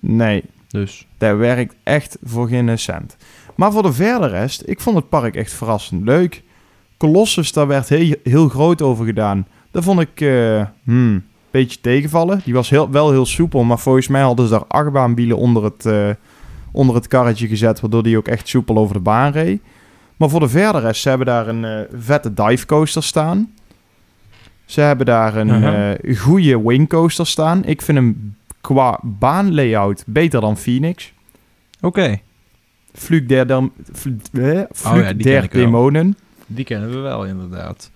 [0.00, 3.16] Nee, Dus dat werkt echt voor geen cent.
[3.60, 6.42] Maar voor de verdere rest, ik vond het park echt verrassend leuk.
[6.96, 9.46] Colossus, daar werd heel, heel groot over gedaan.
[9.70, 12.40] Dat vond ik eh hmm, een beetje tegenvallen.
[12.44, 15.86] Die was heel, wel heel soepel, maar volgens mij hadden ze daar achtbaanbielen onder het,
[15.86, 16.08] eh,
[16.72, 19.60] onder het karretje gezet, waardoor die ook echt soepel over de baan reed.
[20.16, 23.52] Maar voor de verdere rest, ze hebben daar een eh, vette divecoaster staan.
[24.64, 27.64] Ze hebben daar een eh goede wingcoaster staan.
[27.64, 31.12] Ik vind hem qua baanlayout beter dan Phoenix.
[31.80, 32.20] oké,
[32.94, 34.16] Flug der, eh, Flug
[34.86, 35.48] Oh ja, die der.
[35.50, 36.16] Demonen.
[36.46, 37.90] die kennen we wel inderdaad.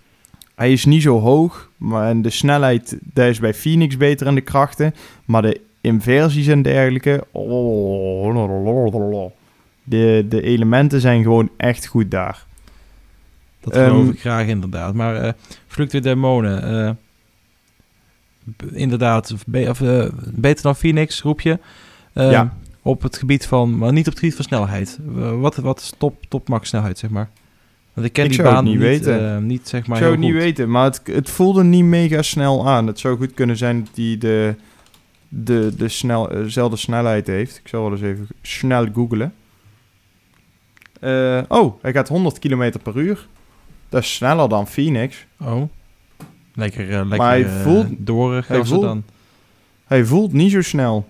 [0.55, 4.35] Hij is niet zo hoog, maar en de snelheid daar is bij Phoenix beter in
[4.35, 4.95] de krachten.
[5.25, 8.35] Maar de inversies en dergelijke, oh,
[9.85, 12.47] de, de elementen zijn gewoon echt goed daar.
[13.61, 14.95] Dat geloof Ehm, ik graag inderdaad.
[14.95, 15.33] Maar eh
[15.67, 16.91] Fluk de Demonen, eh,
[18.73, 21.59] inderdaad, be- of, eh, beter dan Phoenix, roep je.
[22.13, 22.57] Eh, Ja.
[22.87, 24.99] Op het gebied van, maar niet op het gebied van snelheid.
[25.17, 27.31] Eh, wat, wat is top, top max snelheid, zeg maar?
[27.93, 29.35] Want ik ken Ik die zou het baan niet weten.
[29.37, 32.23] eh, niet zeg maar ik zou het niet weten, maar het, het voelde niet mega
[32.23, 32.87] snel aan.
[32.87, 34.55] Het zou goed kunnen zijn dat hij de,
[35.29, 37.57] de, de snel, eh, dezelfde snelheid heeft.
[37.57, 39.35] Ik zal wel eens even snel googlen.
[41.01, 43.27] Eh, oh, hij gaat 100 km per uur.
[43.89, 45.27] Dat is sneller dan Phoenix.
[45.41, 45.63] Oh,
[46.55, 49.03] lekker, eh, lekker Maar hij eh, voelt- door hij voelt- dan.
[49.85, 51.09] Hij voelt niet zo snel.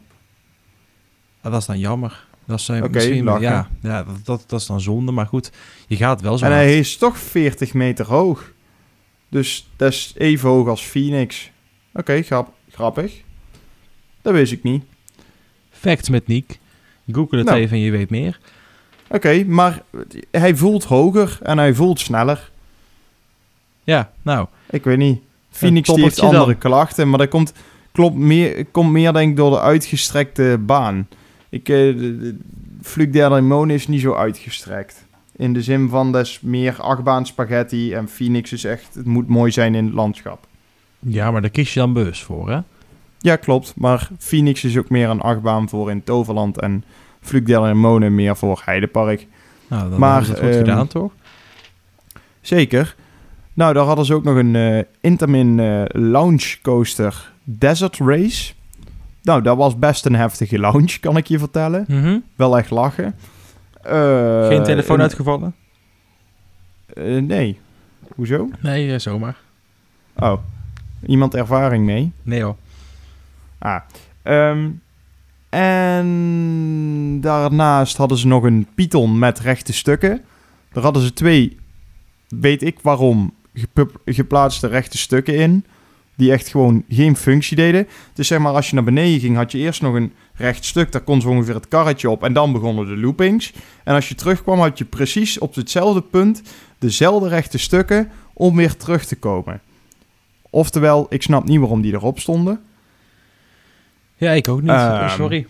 [1.44, 2.26] Ah, dat is dan jammer.
[2.46, 3.42] Dat Oké, misschien, lachen.
[3.42, 5.50] ja, ja dat, dat, dat is dan zonde, maar goed,
[5.86, 6.64] je gaat wel zo En hard.
[6.64, 8.52] hij is toch 40 meter hoog.
[9.28, 11.50] Dus dat is even hoog als Phoenix.
[11.92, 13.22] Oké, grap, grappig.
[14.22, 14.84] Dat wist ik niet.
[15.70, 16.58] Facts met Niek.
[17.12, 17.58] Google het Nou.
[17.58, 18.40] even en je weet meer.
[19.08, 19.82] Oké, maar
[20.30, 22.50] hij voelt hoger en hij voelt sneller.
[23.84, 25.20] Ja, nou, Ik weet niet.
[25.50, 26.40] Phoenix die heeft toppertje dan.
[26.40, 27.52] andere klachten, maar dat komt,
[27.92, 31.08] klopt meer, komt meer denk ik door de uitgestrekte baan.
[31.54, 32.36] Ik, eh, de,
[32.94, 35.06] de der is niet zo uitgestrekt.
[35.36, 39.52] In de zin van, is meer achtbaan spaghetti en Phoenix is echt, het moet mooi
[39.52, 40.46] zijn in het landschap.
[40.98, 42.60] ja, maar daar kies je dan bewust voor, hè?
[43.18, 43.72] Ja, klopt.
[43.76, 46.84] Maar Phoenix is ook meer een achtbaan voor in Toverland en
[47.20, 49.26] Flug der Demonen meer voor Heidepark.
[49.66, 51.12] Nou, dan Maar, hebben ze het goed ehm, gedaan, toch?
[52.40, 52.96] Zeker.
[53.52, 58.52] Nou, daar hadden ze ook nog een eh, Intamin eh Lounge Coaster Desert Race.
[59.24, 61.84] Nou, dat was best een heftige lounge, kan ik je vertellen.
[61.88, 62.18] Mhm.
[62.36, 63.14] Wel echt lachen.
[63.82, 65.54] Eh, Geen telefoon uitgevallen?
[66.86, 67.58] eh, nee.
[68.14, 68.48] Hoezo?
[68.60, 69.36] Nee, eh, zomaar.
[70.16, 70.38] Oh.
[71.06, 72.12] Iemand ervaring mee?
[72.22, 72.56] Nee joh.
[73.58, 73.80] Ah.
[74.22, 74.70] Ehm,
[75.48, 80.22] en daarnaast hadden ze nog een Python met rechte stukken.
[80.72, 81.56] Daar hadden ze twee,
[82.28, 83.34] weet ik waarom,
[84.04, 85.64] geplaatste rechte stukken in.
[86.16, 87.88] Die echt gewoon geen functie deden.
[88.12, 90.92] Dus zeg maar, als je naar beneden ging, had je eerst nog een recht stuk.
[90.92, 92.22] Daar kon zo ongeveer het karretje op.
[92.22, 93.52] En dan begonnen de loopings.
[93.84, 96.42] En als je terugkwam, had je precies op hetzelfde punt
[96.78, 99.60] dezelfde rechte stukken om weer terug te komen.
[100.50, 102.60] Oftewel, ik snap niet waarom die erop stonden.
[104.16, 104.70] Ja, ik ook niet.
[104.70, 105.46] Ehm, Sorry.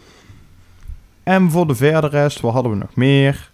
[1.23, 3.51] En voor de verder rest, wat hadden we nog meer?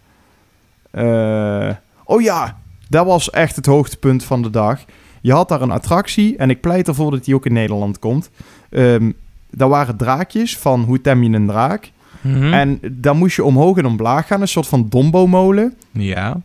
[0.90, 1.70] Eh,
[2.04, 4.80] oh ja, dat was echt het hoogtepunt van de dag.
[5.20, 8.30] Je had daar een attractie en ik pleit ervoor dat die ook in Nederland komt.
[8.70, 9.10] Ehm
[9.52, 11.90] daar waren draakjes van hoe tem je een draak.
[12.20, 12.52] Mhm.
[12.52, 15.74] En dan moest je omhoog en omlaag gaan, een soort van Dombo-molen.
[15.90, 16.40] Ja.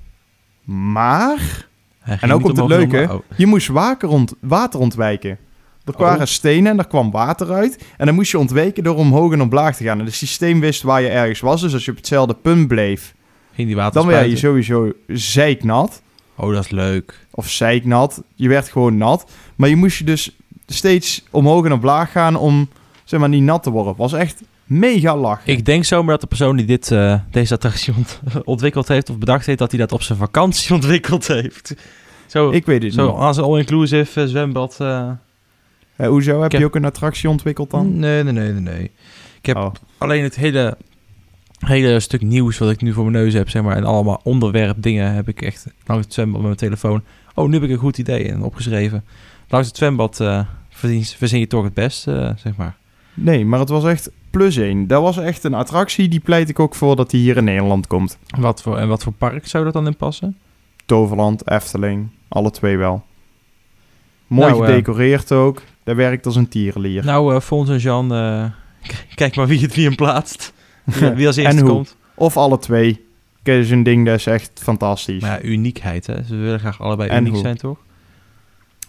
[0.64, 1.68] Maar
[2.04, 3.08] En ook op het leuke.
[3.12, 3.20] Oh.
[3.38, 5.38] je moest waker ont- water ontwijken.
[5.86, 6.00] Er Oh.
[6.00, 7.86] waren stenen en er kwam water uit.
[7.98, 10.00] En dan moest je ontweken door omhoog en omlaag te gaan.
[10.00, 11.62] En het systeem wist waar je ergens was.
[11.62, 13.14] Dus als je op hetzelfde punt bleef,
[13.54, 16.02] Ging die water dan werd je sowieso zeiknat.
[16.38, 17.28] Oh, dat is leuk.
[17.32, 18.24] Of zeiknat.
[18.36, 19.32] Je werd gewoon nat.
[19.56, 20.36] Maar je moest je dus
[20.68, 22.70] steeds omhoog en omlaag gaan om
[23.04, 23.96] zeg maar niet nat te worden.
[23.98, 25.52] Was echt mega lachen.
[25.52, 29.18] Ik denk zomaar dat de persoon die dit, eh, deze attractie ont- ontwikkeld heeft of
[29.18, 31.76] bedacht heeft, dat hij dat op zijn vakantie ontwikkeld heeft.
[32.26, 33.16] Zo, Ik weet het zo niet.
[33.16, 34.76] als een all-inclusive eh, zwembad.
[34.80, 35.10] eh,
[35.98, 36.42] hoezo?
[36.42, 38.00] Heb je ook een attractie ontwikkeld dan?
[38.00, 38.92] Nee, nee, nee, nee, nee.
[39.40, 39.72] Ik heb Oh.
[39.98, 40.78] alleen het hele,
[41.60, 44.76] hele stuk nieuws wat ik nu voor mijn neus heb, zeg maar, en allemaal onderwerp
[44.80, 47.02] dingen heb ik echt langs het zwembad met mijn telefoon.
[47.34, 49.04] Oh, nu heb ik een goed idee en opgeschreven.
[49.48, 50.40] Langs het zwembad eh
[50.70, 52.76] verzin, je toch het best, eh, zeg maar.
[53.14, 54.88] Nee, maar het was echt plus één.
[54.88, 56.08] Dat was echt een attractie.
[56.08, 58.18] Die pleit ik ook voor dat die hier in Nederland komt.
[58.40, 60.38] Wat voor, en wat voor park zou dat dan in passen?
[60.86, 63.04] Toverland, Efteling, alle twee wel.
[64.28, 65.62] Mooi Nou, eh, gedecoreerd ook.
[65.84, 67.06] Daar werkt als een tierenlier.
[67.06, 68.08] Nou, Fons en Jean,
[69.16, 70.54] kijk maar wie het wie hem plaatst.
[70.86, 71.96] Wie, wie als eerste komt.
[72.16, 73.06] Of alle twee.
[73.44, 75.22] Kijk, een ding dat is echt fantastisch.
[75.22, 76.24] Maar ja, uniekheid, hè.
[76.24, 77.42] Ze willen graag allebei En uniek hoe?
[77.42, 77.78] zijn, toch?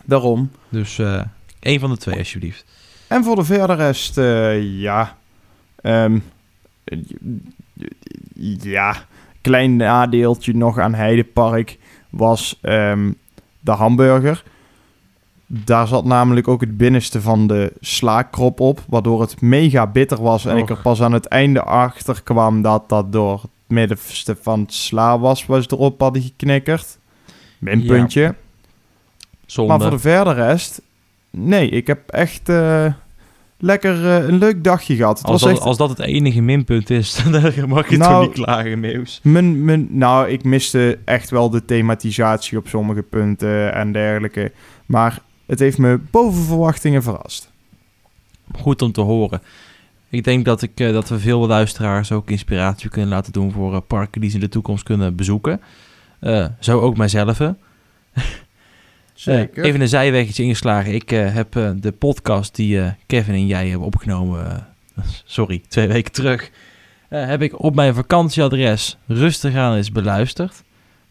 [0.04, 0.50] Daarom.
[0.68, 1.22] Dus eh
[1.60, 2.64] één van de twee, alsjeblieft.
[3.06, 5.16] En voor de verder rest, eh, ja.
[5.80, 6.18] Ehm,
[8.60, 8.96] ja,
[9.40, 11.78] klein nadeeltje nog aan Heidepark
[12.10, 13.12] was ehm,
[13.60, 14.44] de hamburger.
[15.46, 20.44] Daar zat namelijk ook het binnenste van de slaakkrop op, waardoor het mega bitter was.
[20.44, 24.60] En ik er pas aan het einde achter kwam dat dat door het middenste van
[24.60, 26.98] het sla was, ze erop hadden geknikkerd.
[27.58, 28.34] Minpuntje.
[29.46, 29.72] Zonde.
[29.72, 30.82] Maar voor de verder rest,
[31.30, 32.92] nee, ik heb echt eh,
[33.58, 35.18] lekker eh, een leuk dagje gehad.
[35.18, 38.12] Het Als was dat, echt als dat het enige minpunt is, dan mag je Nou,
[38.12, 39.20] toch niet klagen, Meeuws.
[39.22, 44.52] mijn, mijn, nou, ik miste echt wel de thematisatie op sommige punten en dergelijke.
[44.86, 47.50] Maar het heeft me boven verwachtingen verrast.
[48.58, 49.42] Goed om te horen.
[50.08, 53.74] Ik denk dat, ik, eh, dat we veel luisteraars ook inspiratie kunnen laten doen voor
[53.74, 55.60] eh, parken die ze in de toekomst kunnen bezoeken.
[56.20, 57.38] Eh, zo ook mijzelf.
[59.24, 60.94] Eh, even een zijweggetje ingeslagen.
[60.94, 64.66] Ik heb de podcast die Kevin en jij hebben opgenomen,
[65.24, 66.50] sorry, twee weken terug,
[67.08, 70.62] heb ik op mijn vakantieadres rustig aan eens beluisterd.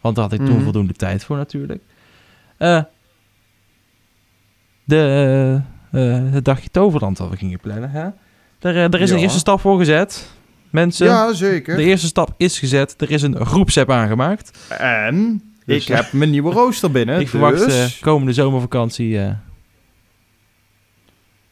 [0.02, 0.64] Want daar had ik toen Mhm.
[0.64, 1.82] voldoende tijd voor natuurlijk.
[4.86, 4.98] De,
[5.92, 7.90] eh, eh, het dagje Toverland dat we gingen plannen.
[7.92, 8.10] Hè?
[8.60, 10.30] Daar, eh, daar is een eerste stap voor gezet.
[10.70, 11.76] Mensen, ja, zeker.
[11.78, 13.02] de eerste stap is gezet.
[13.02, 14.68] Er is een groepsapp aangemaakt.
[14.80, 17.20] En Dus, ik heb mijn nieuwe rooster binnen.
[17.20, 19.20] ik verwacht dus- eh, komende zomervakantie...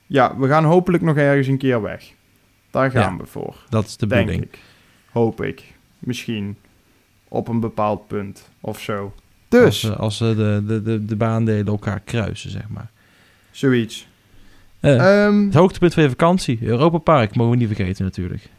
[0.08, 2.12] Ja, we gaan hopelijk nog ergens een keer weg.
[2.72, 3.17] Daar gaan Ja.
[3.17, 3.56] we voor.
[3.69, 4.54] dat is de denk bedoeling.
[4.54, 4.60] ik.
[5.12, 5.63] Hoop ik.
[6.00, 6.58] Misschien.
[7.28, 9.13] Op een bepaald punt of zo.
[9.48, 12.91] Dus, Als, als de, de, de, de baandelen elkaar kruisen, zeg maar.
[13.57, 14.07] Zoiets.
[14.79, 16.59] Ehm, het hoogtepunt van je vakantie.
[16.61, 18.49] Europa Park, mogen we niet vergeten natuurlijk.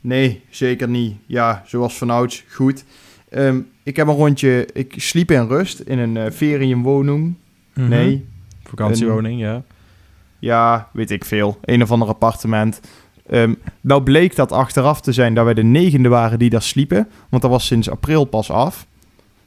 [0.00, 1.16] nee, zeker niet.
[1.26, 2.44] Ja, zoals vanouds.
[2.48, 2.84] Goed.
[3.28, 4.68] Ehm, ik heb een rondje...
[4.72, 7.34] Ik sliep in rust in een ferienwoning.
[7.74, 7.88] Mhm.
[7.88, 8.26] Nee.
[8.64, 9.62] Vakantiewoning, ja.
[10.38, 11.58] Ja, weet ik veel.
[11.64, 12.80] Een of ander appartement.
[13.26, 17.08] Ehm nou bleek dat achteraf te zijn dat wij de negende waren die daar sliepen.
[17.28, 18.86] Want dat was sinds april pas af.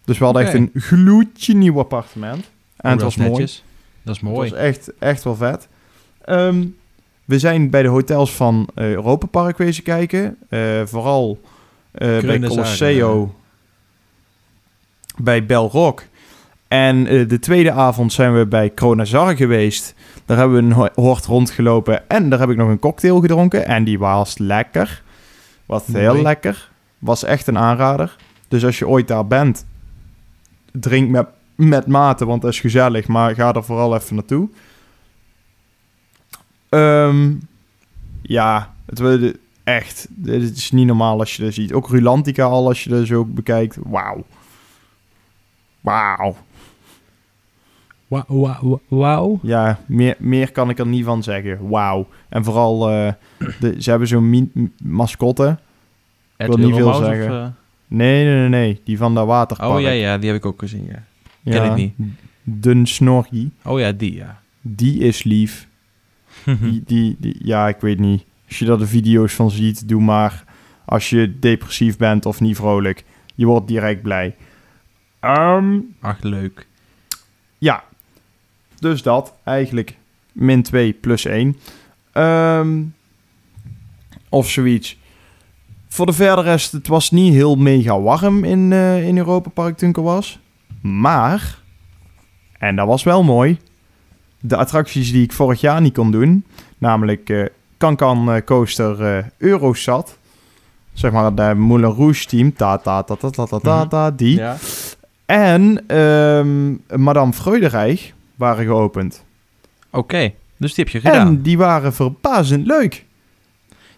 [0.05, 2.51] Dus we hadden echt een gloedje nieuw appartement.
[2.75, 3.29] En Oh, het was mooi.
[3.29, 3.63] netjes.
[4.05, 4.41] Dat is mooi.
[4.41, 5.67] Het was echt, echt wel vet.
[6.21, 6.65] Ehm,
[7.25, 10.37] we zijn bij de hotels van eh Europa Park wezen kijken.
[10.49, 11.39] Eh, vooral
[11.91, 13.35] eh, bij Colosseo.
[15.17, 16.03] Bij Belrock.
[16.67, 19.93] En de tweede avond zijn we bij Kronazar geweest.
[20.25, 22.09] Daar hebben we een ho- hort rondgelopen.
[22.09, 23.65] En daar heb ik nog een cocktail gedronken.
[23.65, 25.03] En die was lekker.
[25.65, 26.69] Was heel lekker.
[26.99, 28.15] Was echt een aanrader.
[28.47, 29.65] Dus als je ooit daar bent,
[30.71, 33.07] drink met, met mate, want dat is gezellig.
[33.07, 34.49] Maar ga er vooral even naartoe.
[36.69, 37.33] Ehm,
[38.21, 40.07] ja, het wordt echt.
[40.25, 41.73] Het is niet normaal als je dat ziet.
[41.73, 43.77] Ook Rulantica al, als je dat zo bekijkt.
[43.83, 44.25] Wauw.
[45.81, 46.35] Wauw.
[48.07, 49.39] Wa- wa- wa- Wauw.
[49.41, 51.69] Ja, meer, meer kan ik er niet van zeggen.
[51.69, 52.07] Wauw.
[52.29, 53.13] En vooral, eh,
[53.59, 54.51] de, ze hebben zo'n
[54.83, 55.57] mascotte.
[56.37, 57.41] Ed wil niet veel of, zeggen.
[57.41, 57.47] eh,
[57.87, 58.81] Nee, nee, nee, nee.
[58.83, 59.71] Die van dat waterpark.
[59.71, 61.03] oh ja, ja, die heb ik ook gezien, ja.
[61.45, 61.93] Ja, ken ik niet.
[62.43, 63.49] Dun Snorky.
[63.63, 64.41] Oh ja, die, ja.
[64.61, 65.67] Die is lief.
[66.61, 68.23] Die, die, die, ja, ik weet niet.
[68.47, 70.43] Als je daar de video's van ziet, doe maar.
[70.85, 73.03] Als je depressief bent of niet vrolijk.
[73.35, 74.35] Je wordt direct blij.
[75.19, 76.67] Ehm, Ach, leuk.
[77.57, 77.83] ja.
[78.79, 79.33] Dus dat.
[79.43, 79.97] Eigenlijk
[80.31, 81.57] min 2 plus 1.
[82.11, 82.81] Ehm,
[84.29, 84.97] of zoiets.
[85.87, 89.77] Voor de verder rest, het was niet heel mega warm in, eh in Europa Park
[89.77, 90.39] toen ik er was.
[90.91, 91.59] Maar,
[92.59, 93.59] en dat was wel mooi,
[94.39, 96.45] de attracties die ik vorig jaar niet kon doen,
[96.77, 97.45] namelijk eh
[97.77, 100.17] Cancan eh, Coaster eh, Eurosat,
[100.93, 104.35] zeg maar de Moulin Rouge team, ta ta ta ta ta ta ta, ta, die,
[104.37, 104.55] Ja.
[105.25, 109.23] en ehm, Madame Freudenreich waren geopend.
[109.91, 111.27] Oké, dus die heb je gedaan.
[111.27, 113.04] En die waren verbazend leuk.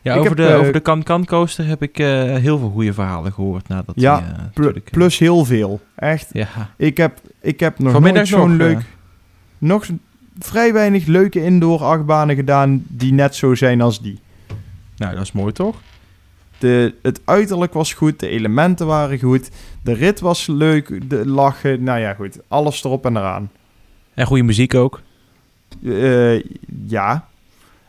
[0.08, 2.70] Ja, Ik over, heb, de, eh, over de Can-Can coaster heb ik eh, heel veel
[2.70, 3.68] goede verhalen gehoord.
[3.68, 5.82] Nadat Ja, die, eh, Pl- plus heel veel.
[5.96, 6.30] Echt.
[6.32, 8.82] Ja, Ik heb, ik heb nog Vanmiddag nooit zo'n leuk...
[9.58, 9.86] Nog
[10.40, 14.20] vrij weinig leuke indoor achtbanen gedaan die net zo zijn als die.
[14.98, 15.76] nou dat is mooi toch?
[16.58, 19.50] De, het uiterlijk was goed, de elementen waren goed,
[19.84, 23.52] de rit was leuk, de lachen, nou ja goed, alles erop en eraan.
[24.14, 25.02] En goede muziek ook.
[26.88, 27.28] Ja.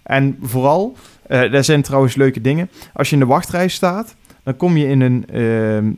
[0.02, 0.96] En vooral,
[1.28, 2.70] eh er zijn trouwens leuke dingen.
[2.92, 5.24] Als je in de wachtrij staat, dan kom je in een.
[5.32, 5.92] ehm,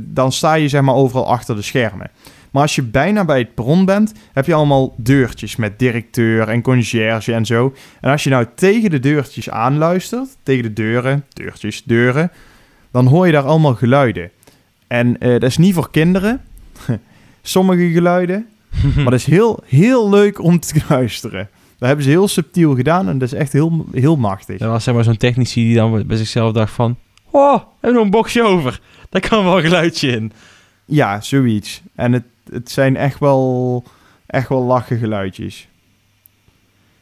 [0.00, 2.10] dan sta je zeg maar overal achter de schermen.
[2.50, 6.62] Maar als je bijna bij het perron bent, heb je allemaal deurtjes met directeur en
[6.62, 7.74] conciërge en zo.
[8.00, 12.30] En als je nou tegen de deurtjes aanluistert, tegen de deuren, deurtjes, deuren,
[12.90, 14.30] dan hoor je daar allemaal geluiden.
[14.86, 16.40] En eh, dat is niet voor kinderen.
[17.42, 18.46] Sommige geluiden.
[18.94, 21.48] Maar dat is heel, heel leuk om te luisteren.
[21.84, 24.60] Dat hebben ze heel subtiel gedaan en dat is echt heel, heel machtig.
[24.60, 26.96] Er was zeg maar zo'n technici die dan bij zichzelf dacht van...
[27.30, 28.80] Oh, we hebben nog een boxje over.
[29.10, 30.32] Daar kan wel een geluidje in.
[30.84, 31.82] Ja, zoiets.
[31.94, 33.84] En het, het zijn echt wel,
[34.26, 35.68] echt wel lachen geluidjes.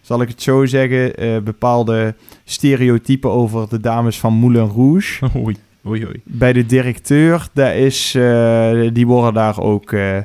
[0.01, 2.15] Zal ik het zo zeggen, eh, bepaalde
[2.45, 5.29] stereotypen over de dames van Moulin Rouge.
[5.37, 6.21] Oei, oei, oei.
[6.25, 10.19] Bij de directeur, dat is, eh, die worden daar ook eh,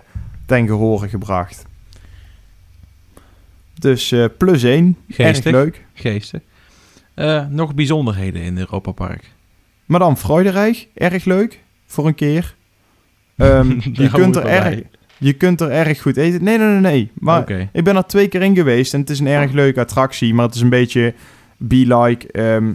[0.45, 1.65] ten gehore gebracht.
[3.79, 5.51] Dus eh, plus één, erg Geestig.
[5.51, 5.85] leuk.
[5.93, 6.41] Geestig.
[7.13, 9.23] Eh, nog bijzonderheden in Europa Park.
[9.85, 12.55] Madame Freudenreich, erg leuk, voor een keer.
[13.35, 14.81] Ehm, je, kunt er erg,
[15.17, 16.43] je kunt er erg goed eten.
[16.43, 17.11] Nee, nee, nee, nee.
[17.13, 20.33] Maar ik ben er twee keer in geweest en het is een erg leuke attractie,
[20.33, 21.13] maar het is een beetje
[21.57, 22.31] be-like.
[22.31, 22.73] ehm,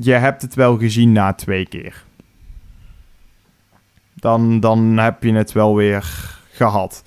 [0.00, 2.04] je hebt het wel gezien na twee keer.
[4.14, 6.04] Dan, dan heb je het wel weer
[6.52, 7.04] gehad.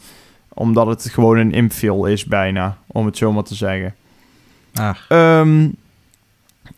[0.54, 3.96] Omdat het gewoon een infill is bijna, om het zo maar te zeggen.
[4.74, 5.70] Ah, Ehm,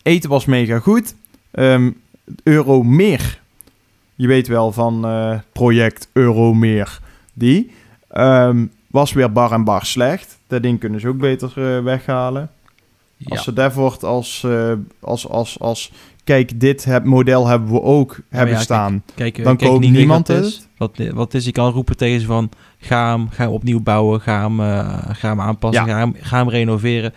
[0.02, 1.14] eten was mega goed.
[1.50, 1.90] Ehm
[2.42, 3.40] Euromeer.
[4.14, 7.00] Je weet wel van eh, project Euromeer.
[7.32, 7.70] Die.
[8.08, 10.38] Ehm, was weer bar en bar slecht.
[10.46, 12.50] Dat ding kunnen ze ook beter eh, weghalen.
[13.16, 13.26] ja.
[13.28, 15.92] Als ze daarvoor als, eh, als, als, als...
[16.24, 19.02] Kijk, dit heb, model hebben we ook hebben ja, staan.
[19.14, 20.66] Kijk, eh, Dan kijk koopt niemand wat het is.
[20.76, 22.50] Wat, wat is, je kan roepen tegen ze van...
[22.78, 25.92] Ga hem, ga hem opnieuw bouwen, ga hem, eh, ga hem aanpassen, Ja.
[25.92, 27.12] ga, hem, ga hem renoveren.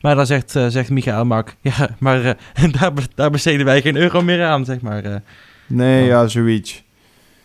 [0.00, 1.54] Maar dan zegt, eh, zegt Michael Mak...
[1.60, 5.04] Ja, maar eh, daar, daar besteden wij geen euro meer aan, zeg maar.
[5.04, 5.14] eh.
[5.66, 6.82] Nee, ja, zoiets.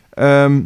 [0.09, 0.59] Ehm,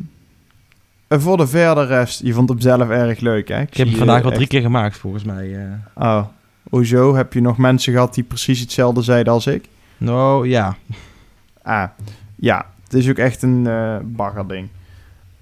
[1.07, 3.61] en voor de verder rest, je vond hem zelf erg leuk, hè?
[3.61, 5.55] ik heb hem vandaag al echt- drie keer gemaakt, volgens mij.
[5.55, 6.03] eh.
[6.03, 6.25] Oh,
[6.69, 7.15] hoezo?
[7.15, 9.65] Heb je nog mensen gehad die precies hetzelfde zeiden als ik?
[10.01, 10.75] Nou, ja.
[11.61, 11.87] Ah,
[12.35, 12.65] ja.
[12.83, 14.67] Het is ook echt een eh baggerding.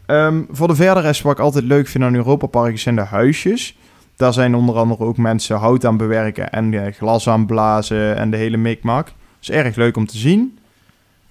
[0.06, 3.02] Ehm, voor de verder rest, wat ik altijd leuk vind aan Europa Park, zijn de
[3.02, 3.78] huisjes.
[4.16, 8.32] Daar zijn onder andere ook mensen hout aan bewerken en eh, glas aan blazen en
[8.32, 9.06] de hele mikmak.
[9.06, 10.58] Dat is erg leuk om te zien.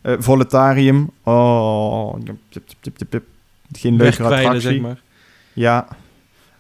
[0.01, 1.11] Eh Voletarium.
[1.23, 3.25] Oh, tip, tip, tip, tip, tip.
[3.73, 4.61] geen leuke attractie.
[4.61, 5.01] zeg maar.
[5.53, 5.87] Ja.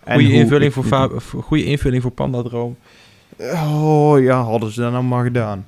[0.05, 2.77] En Goede invulling, voor- goede invulling voor Pandadroom.
[3.55, 5.67] Oh ja, hadden ze dat nou maar gedaan.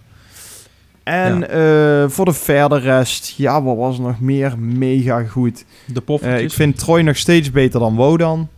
[1.11, 4.59] En eh, voor de verder rest, ja, wat was er nog meer?
[4.59, 5.59] Mega goed.
[5.59, 6.55] De Eh, ik poffertjes.
[6.55, 8.49] vind Troy nog steeds beter dan Wodan.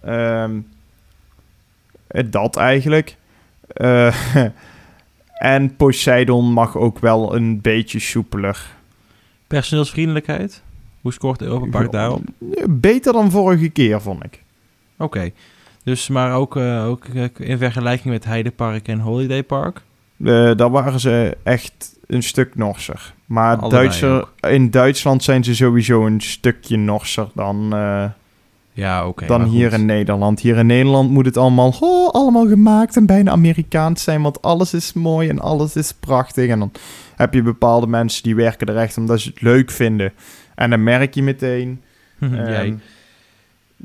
[0.00, 0.58] Ehm,
[2.06, 3.16] eh, dat eigenlijk.
[5.40, 8.66] En Poseidon mag ook wel een beetje soepeler.
[9.46, 10.62] Personeelsvriendelijkheid.
[11.00, 12.22] Hoe scoort Europa Park daarop?
[12.68, 14.42] Beter dan vorige keer, vond ik.
[14.98, 15.30] Oké.
[15.84, 17.04] Dus, maar ook, ook
[17.38, 19.82] in vergelijking met Heidepark en Holiday Park.
[20.24, 23.14] Eh, daar waren ze echt een stuk norser.
[23.26, 24.50] Maar Allebei Duitser, ook.
[24.50, 28.04] in Duitsland zijn ze sowieso een stukje norser dan, eh,
[28.72, 29.26] Ja, oké.
[29.26, 29.78] dan hier goed.
[29.78, 30.40] in Nederland.
[30.40, 34.74] Hier in Nederland moet het allemaal, oh, allemaal gemaakt en bijna Amerikaans zijn, want alles
[34.74, 36.48] is mooi en alles is prachtig.
[36.48, 36.72] En dan
[37.16, 40.12] heb je bepaalde mensen die werken er echt omdat ze het leuk vinden.
[40.54, 41.80] En dan merk je meteen.
[42.20, 42.74] Ehm,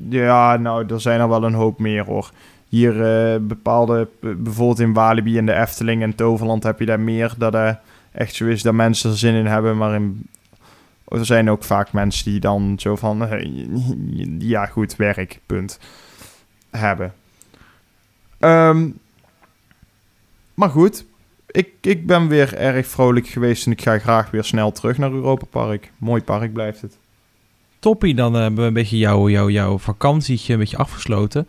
[0.09, 2.31] ja, nou, er zijn er wel een hoop meer hoor.
[2.75, 7.33] Hier eh, bepaalde, bijvoorbeeld in Walibi en de Efteling en Toverland heb je daar meer
[7.37, 7.79] dat er
[8.11, 9.77] echt zo is dat mensen er zin in hebben.
[9.77, 10.27] Maar in,
[11.07, 13.47] er zijn ook vaak mensen die dan zo van, eh,
[14.51, 15.79] ja goed, werk, punt,
[16.69, 17.13] hebben.
[18.39, 18.89] Ehm,
[20.53, 21.05] maar goed,
[21.47, 25.11] ik, ik ben weer erg vrolijk geweest en ik ga graag weer snel terug naar
[25.11, 25.91] Europa Park.
[25.97, 26.97] Mooi park blijft het.
[27.79, 31.47] Toppie, dan eh, hebben we een beetje jouw jouw jouw vakantietje een beetje afgesloten.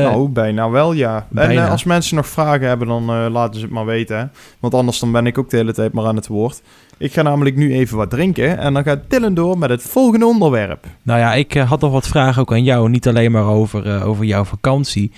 [0.00, 1.16] Nou, bijna wel, ja.
[1.16, 1.64] En bijna.
[1.64, 4.18] eh, als mensen nog vragen hebben, dan eh, laten ze het maar weten.
[4.18, 4.24] Hè?
[4.60, 6.62] Want anders dan ben ik ook de hele tijd maar aan het woord.
[6.98, 8.58] Ik ga namelijk nu even wat drinken.
[8.58, 10.86] En dan gaat Dylan door met het volgende onderwerp.
[11.02, 12.88] Nou ja, ik eh, had nog wat vragen ook aan jou.
[12.88, 15.12] Niet alleen maar over, over jouw vakantie.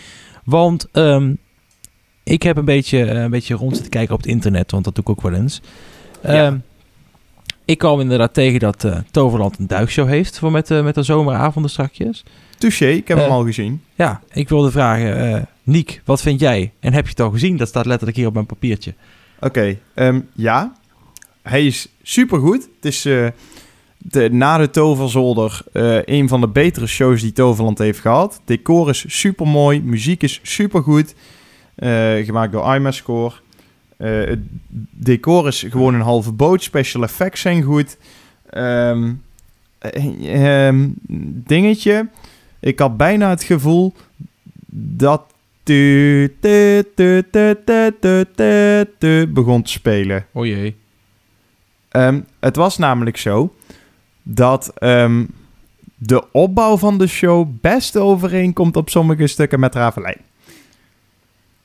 [0.44, 1.32] Want ehm,
[2.22, 5.04] ik heb een beetje, een beetje rond zitten kijken op het internet, want dat doe
[5.04, 5.60] ik ook wel eens.
[6.22, 6.28] Ja.
[6.46, 6.56] Ehm,
[7.64, 11.02] ik kwam inderdaad tegen dat eh, Toverland een duikshow heeft voor met, eh, met de
[11.02, 12.24] zomeravonden strakjes.
[12.58, 13.22] Touché, ik heb Eh.
[13.22, 13.82] hem al gezien.
[13.94, 16.72] Ja, ik wilde vragen, Niek, wat vind jij?
[16.80, 17.56] En heb je het al gezien?
[17.56, 18.94] Dat staat letterlijk hier op mijn papiertje.
[19.40, 20.72] Oké, ehm, ja.
[21.42, 22.68] Hij is supergoed.
[22.76, 23.02] Het is
[23.98, 25.60] de, na de Toverzolder
[26.04, 28.40] een van de betere shows die Toverland heeft gehad.
[28.44, 31.14] Decor is super mooi, muziek is supergoed.
[32.24, 33.34] gemaakt door iMac-score.
[33.96, 34.40] Eh, het
[34.90, 36.62] decor is gewoon een halve boot.
[36.62, 37.96] Special effects zijn goed.
[38.50, 39.12] Ehm,
[39.78, 40.88] eh, ehm,
[41.46, 42.08] dingetje.
[42.60, 43.94] Ik had bijna het gevoel
[44.70, 45.22] dat.
[45.62, 46.84] Tu, tu,
[48.98, 50.26] tu, begon te spelen.
[50.32, 50.76] O jee.
[51.88, 53.54] Ehm, het was namelijk zo
[54.22, 54.72] dat
[55.96, 60.20] de opbouw van de show best overeenkomt op sommige stukken met Ravelijn.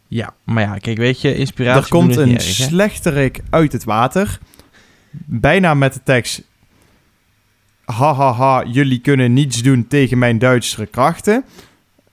[0.10, 4.40] Ja, maar ja, kijk, weet je, inspiratie er komt een erg, slechterik uit het water.
[5.26, 6.42] Bijna met de tekst...
[7.86, 11.46] Ha, ha, ha, jullie kunnen niets doen tegen mijn Duitsere krachten.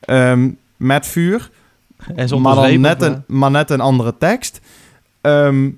[0.01, 1.51] Ehm, met vuur.
[2.15, 4.61] En maar, dan net een, maar net een andere tekst.
[5.21, 5.71] Ehm,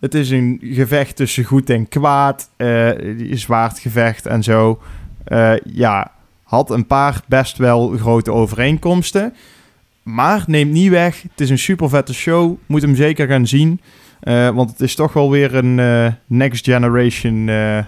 [0.00, 2.50] het is een gevecht tussen goed en kwaad.
[2.56, 2.90] eh
[3.30, 4.82] zwaardgevecht en zo.
[5.24, 6.12] Eh, ja,
[6.42, 9.34] had een paar best wel grote overeenkomsten.
[10.06, 11.22] Maar neemt niet weg.
[11.22, 12.56] Het is een super vette show.
[12.66, 13.80] Moet hem zeker gaan zien.
[14.20, 17.84] Eh, want het is toch wel weer een eh, next generation eh,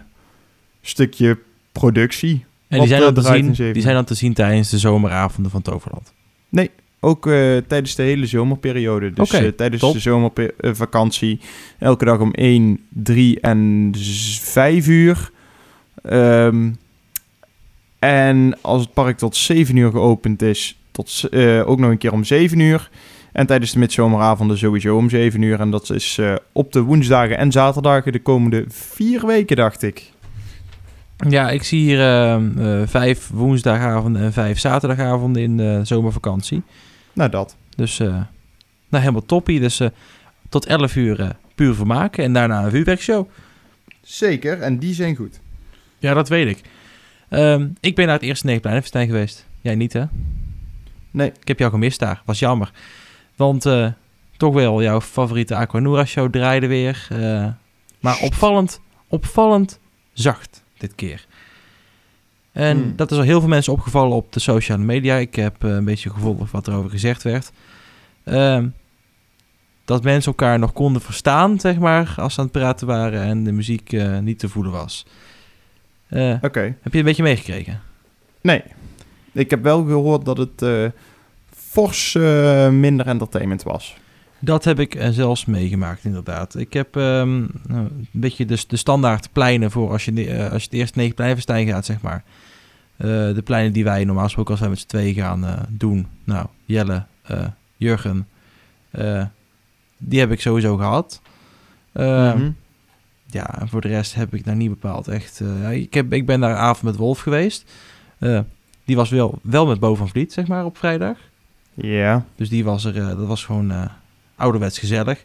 [0.81, 1.39] stukje
[1.73, 2.45] productie.
[2.69, 5.63] En die zijn, dan te zien, die zijn dan te zien tijdens de zomeravonden van
[5.63, 6.13] Toverland.
[7.01, 9.13] Ook eh, tijdens de hele zomerperiode.
[9.13, 9.93] Dus tijdens top.
[9.93, 11.41] de zomervakantie.
[11.79, 13.93] Elke dag om 1, 3 en
[14.41, 15.31] 5 uur.
[16.03, 16.71] Ehm,
[17.99, 22.13] en als het park tot 7 uur geopend is, tot, eh, ook nog een keer
[22.13, 22.91] om 7 uur.
[23.33, 25.61] En tijdens de midzomeravonden sowieso om 7 uur.
[25.61, 30.11] En dat is eh, op de woensdagen en zaterdagen de komende vier weken, dacht ik.
[31.29, 32.43] Ja, ik zie hier eh,
[32.87, 36.63] vijf woensdagavonden en vijf zaterdagavonden in de zomervakantie.
[37.13, 37.57] Nou, dat.
[37.77, 38.23] Dus nou,
[38.91, 39.61] helemaal toppie.
[39.61, 39.81] Dus
[40.49, 43.29] tot 11 uur puur vermaken en daarna een vuurwerkshow.
[44.03, 45.41] Zeker, en die zijn goed.
[45.99, 46.63] Ja, dat weet ik.
[47.29, 49.47] Ehm, ik ben naar het eerste Negenpleinenfestijn geweest.
[49.61, 50.05] Jij niet, hè?
[51.11, 51.33] Nee.
[51.41, 52.23] Ik heb jou gemist daar.
[52.25, 52.71] Was jammer.
[53.37, 53.87] Want eh,
[54.37, 57.07] toch wel jouw favoriete Aquanura show draaide weer.
[57.11, 57.47] eh,
[58.01, 59.79] maar opvallend, opvallend
[60.13, 61.27] zacht dit keer.
[62.53, 62.97] En Hmm.
[62.97, 65.17] dat is al heel veel mensen opgevallen op de sociale media.
[65.17, 67.53] Ik heb eh, een beetje gevolgd wat er over gezegd werd.
[68.25, 68.69] Ehm,
[69.85, 73.45] dat mensen elkaar nog konden verstaan, zeg maar, als ze aan het praten waren en
[73.45, 75.07] de muziek niet te voelen was.
[76.41, 76.77] Oké.
[76.83, 77.81] heb je een beetje meegekregen?
[78.41, 78.63] Nee.
[79.39, 80.85] Ik heb wel gehoord dat het eh,
[81.57, 83.97] fors eh, minder entertainment was.
[84.39, 86.55] Dat heb ik eh, zelfs meegemaakt, inderdaad.
[86.55, 90.53] Ik heb ehm, nou, een beetje de, de standaard pleinen voor als je, de- eh,
[90.53, 92.25] als je het eerst negen pleinenfestijn gaat, zeg maar.
[93.35, 96.07] De pleinen die wij normaal gesproken als wij met z'n tweeën gaan doen.
[96.25, 97.05] Nou, Jelle,
[97.77, 98.29] Jurgen,
[99.99, 101.21] die heb ik sowieso gehad.
[101.93, 102.51] Eh, Mhm.
[103.31, 105.43] Ja, en voor de rest heb ik daar niet bepaald echt...
[105.71, 107.71] ik, heb, ik ben daar avond met Wolf geweest.
[108.19, 108.41] Eh,
[108.89, 111.17] die was wel, wel met Bo van Vliet, zeg maar, op vrijdag.
[111.75, 112.25] Ja.
[112.37, 113.85] Dus die was er, eh, dat was gewoon eh,
[114.37, 115.25] ouderwets gezellig.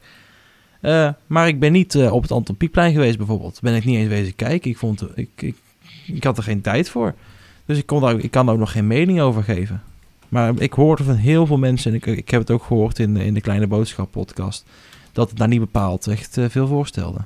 [0.81, 3.59] Eh, maar ik ben niet op het Anton Pieckplein geweest bijvoorbeeld.
[3.61, 4.71] Ben ik niet eens wezen kijken.
[4.71, 5.55] Ik, vond, ik, ik,
[6.05, 7.13] ik had er geen tijd voor.
[7.65, 9.81] Dus ik, kon daar, ik kan daar ook nog geen mening over geven.
[10.29, 13.17] Maar ik hoorde van heel veel mensen, en ik, ik heb het ook gehoord in,
[13.17, 14.65] in de Kleine Boodschap podcast,
[15.11, 17.19] dat het daar niet bepaald echt veel voorstelde.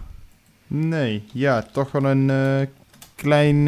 [0.67, 2.31] Nee, ja, toch wel een
[3.15, 3.67] klein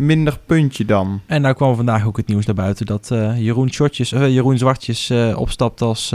[0.00, 1.20] minder puntje dan.
[1.26, 4.58] En nou kwam vandaag ook het nieuws naar buiten dat eh, Jeroen, Shortjes, eh, Jeroen
[4.58, 6.14] Zwartjes eh, opstapt als,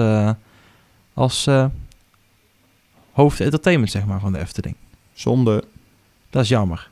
[1.13, 1.65] als eh,
[3.11, 4.75] hoofd entertainment zeg maar, van de Efteling.
[5.13, 5.63] Zonde.
[6.29, 6.89] Dat is jammer.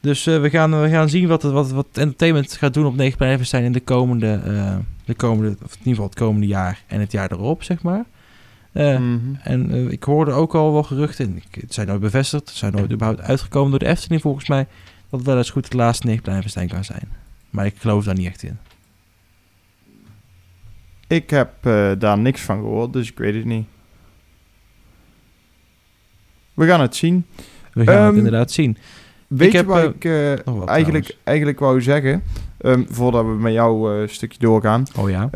[0.00, 3.64] Dus we, gaan, we gaan zien wat, wat, wat entertainment gaat doen op 9 zijn
[3.64, 4.40] in de komende,
[5.04, 8.04] de komende, of in ieder geval het komende jaar en het jaar erop, zeg maar.
[8.72, 9.18] Mhm.
[9.42, 12.92] En ik hoorde ook al wel geruchten, ik, het zijn nooit bevestigd, het zijn nooit
[12.92, 14.66] überhaupt uitgekomen door de Efteling volgens mij,
[15.10, 17.08] dat het wel eens goed het laatste 9 kan zijn.
[17.50, 18.58] Maar ik geloof daar niet echt in.
[21.06, 23.66] Ik heb eh, daar niks van gehoord, dus ik weet het niet.
[26.54, 27.26] We gaan het zien.
[27.72, 28.76] We gaan het Ehm, inderdaad zien.
[29.26, 31.16] Weet Ik je heb, wat eh, ik eh, wat eigenlijk, trouwens.
[31.24, 32.22] eigenlijk wou zeggen?
[32.58, 34.82] Ehm, voordat we met jou eh, een stukje doorgaan.
[34.96, 35.28] Oh ja.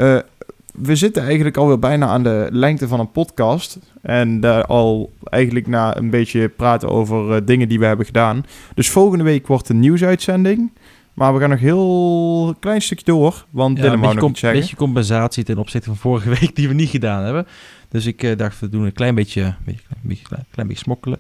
[0.73, 3.79] We zitten eigenlijk alweer bijna aan de lengte van een podcast.
[4.03, 8.45] En daar al eigenlijk na een beetje praten over eh, dingen die we hebben gedaan.
[8.75, 10.71] Dus volgende week wordt een nieuwsuitzending.
[11.15, 14.41] Maar we gaan nog heel klein stukje door, want Ja, Dylan een wou nog iets
[14.41, 14.61] zeggen.
[14.61, 17.47] beetje compensatie ten opzichte van vorige week die we niet gedaan hebben.
[17.89, 20.83] Dus ik eh, dacht, we doen een klein beetje, beetje, klein, beetje, klein, klein beetje
[20.83, 21.19] smokkelen.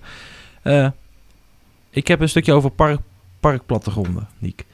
[0.63, 0.89] Eh,
[1.91, 3.01] ik heb een stukje over park,
[3.41, 4.65] parkplattegronden, Niek.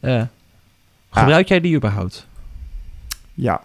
[0.00, 0.22] Eh,
[1.10, 2.26] gebruik jij die überhaupt?
[3.34, 3.60] Ja,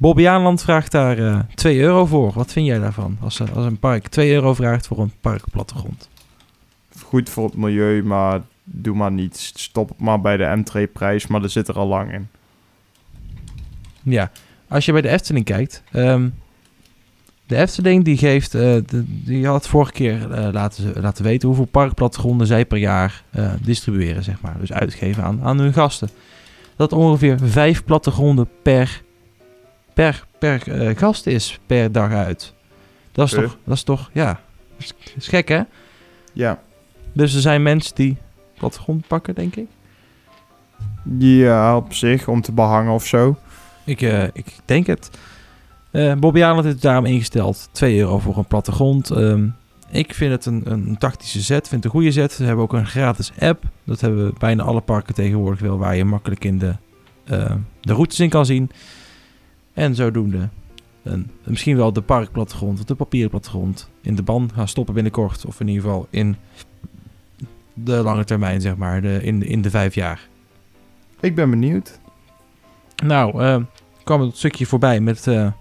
[0.00, 2.32] Bobby Aanland vraagt daar eh 2 euro voor.
[2.32, 3.16] Wat vind jij daarvan?
[3.20, 6.08] Als, eh, als een park 2 euro vraagt voor een parkplattegrond.
[7.04, 9.36] goed voor het milieu, maar doe maar niet.
[9.56, 12.28] Stop maar bij de entreeprijs, maar dat zit er al lang in.
[14.02, 14.30] Ja,
[14.68, 15.82] als je bij de Efteling kijkt.
[15.92, 16.28] ehm,
[17.46, 22.46] de Efteling die geeft, eh, de- die had vorige keer laten, laten weten hoeveel parkplattegronden
[22.46, 23.22] zij per jaar
[23.62, 24.56] distribueren, zeg maar.
[24.60, 26.08] Dus uitgeven aan, aan hun gasten.
[26.76, 29.02] Dat ongeveer vijf plattegronden per,
[29.98, 32.54] per, per eh, gast is per dag uit.
[33.12, 33.42] Dat is, Per?
[33.42, 34.40] toch, dat is toch, ja,
[34.76, 35.60] dat is, gek hè?
[36.32, 36.58] Ja,
[37.12, 38.16] Dus er zijn mensen die
[38.58, 39.66] plattegrond pakken, denk ik.
[41.18, 43.36] ja op zich, om te behangen of zo.
[43.84, 45.10] Ik, eh, ik denk het.
[45.90, 47.68] Eh Bobby Arnold heeft het daarom ingesteld.
[47.72, 49.10] 2 euro voor een plattegrond.
[49.10, 49.48] Ehm,
[49.90, 51.68] ik vind het een, een tactische zet.
[51.68, 52.32] vind het een goede zet.
[52.32, 53.64] Ze hebben ook een gratis app.
[53.84, 55.78] Dat hebben bijna alle parken tegenwoordig wel.
[55.78, 56.74] Waar je makkelijk in de,
[57.80, 58.70] de routes in kan zien.
[59.78, 60.48] En zodoende
[61.02, 65.46] een, misschien wel de parkplattegrond of de papieren plattegrond in de ban gaan stoppen binnenkort.
[65.46, 66.36] Of in ieder geval in
[67.74, 69.02] de lange termijn, zeg maar.
[69.02, 70.28] De, in, in de vijf jaar.
[71.20, 71.98] Ik ben benieuwd.
[73.04, 73.62] Nou, eh,
[74.04, 75.52] kwam het stukje voorbij met eh,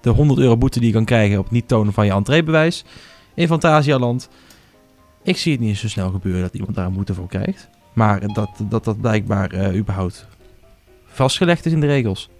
[0.00, 2.84] de 100 euro boete die je kan krijgen op het niet tonen van je entreebewijs
[3.34, 4.28] in Fantasialand.
[5.22, 7.68] Ik zie het niet zo snel gebeuren dat iemand daar een boete voor krijgt.
[7.92, 10.26] Maar dat dat, dat blijkbaar eh, überhaupt
[11.06, 12.30] vastgelegd is in de regels.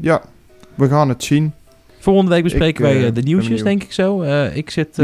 [0.00, 0.22] Ja,
[0.74, 1.52] we gaan het zien.
[1.98, 3.66] Volgende week bespreken Ik, wij eh, eh, de nieuwsjes, benieuwd.
[3.66, 4.22] denk ik zo.
[4.22, 4.98] Eh, ik, zit,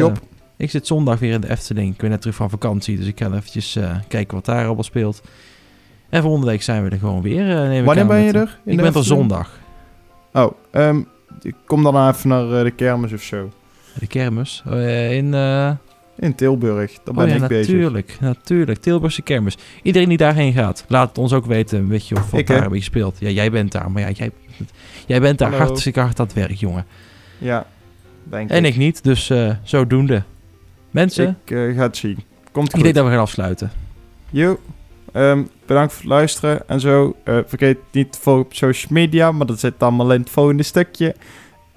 [0.57, 1.93] ik zit zondag weer in de Efteling.
[1.93, 3.79] Ik ben net terug van vakantie, dus ik ga eventjes
[4.09, 5.23] kijken wat daar allemaal speelt.
[6.09, 7.47] En volgende week zijn we er gewoon weer.
[7.85, 8.59] Wanneer ben je er?
[8.65, 9.59] in Ik de ben er zondag.
[10.33, 11.03] Oh, ehm,
[11.43, 13.51] ik kom dan even naar de kermis of zo.
[13.99, 14.63] De kermis.
[14.71, 15.31] eh, in...
[16.19, 17.73] In Tilburg, daar ben oh ja, ik bezig.
[17.75, 18.17] natuurlijk.
[18.21, 18.81] Natuurlijk.
[18.81, 19.59] Tilburgse kermis.
[19.83, 21.89] Iedereen die daarheen gaat, laat het ons ook weten.
[21.89, 23.17] Weet je of wat Ik, daar beetje speelt.
[23.19, 23.91] Ja, jij bent daar.
[23.91, 24.31] Maar ja, jij,
[25.07, 25.65] jij bent daar Hallo.
[25.65, 26.87] hartstikke hard aan het werk, jongen.
[27.39, 27.67] Ja,
[28.23, 29.05] denk En ik niet.
[29.05, 30.23] Dus eh, zodoende.
[30.91, 32.19] Mensen, Ik eh, ga het zien.
[32.53, 32.83] Komt ik goed.
[32.83, 33.71] denk dat we gaan afsluiten.
[34.31, 34.61] Yo,
[35.13, 37.17] ehm, bedankt voor het luisteren en zo.
[37.25, 40.63] Eh, vergeet niet te volgen op social media, maar dat zit allemaal in het volgende
[40.63, 41.15] stukje.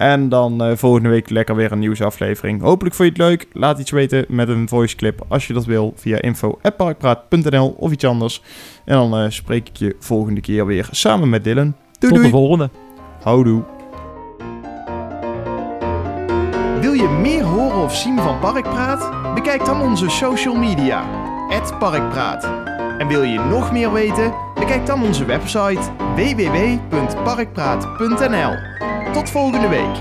[0.00, 2.60] En dan eh, volgende week lekker weer een nieuwsaflevering.
[2.60, 3.46] Hopelijk vond je het leuk.
[3.52, 8.04] Laat iets weten met een voice clip als je dat wil via info.parkpraat.nl of iets
[8.04, 8.42] anders.
[8.84, 11.74] En dan eh, spreek ik je volgende keer weer samen met Dylan.
[11.98, 12.70] Doei Tot de volgende.
[13.22, 13.62] Houdoe.
[16.80, 19.34] Wil je meer horen of zien van Parkpraat?
[19.34, 21.04] Bekijk dan onze social media,
[21.78, 22.69] Parkpraat.
[23.00, 24.34] En wil je nog meer weten?
[24.54, 25.80] Bekijk dan onze website
[26.14, 28.54] www.parkpraat.nl.
[29.12, 29.96] Tot volgende week.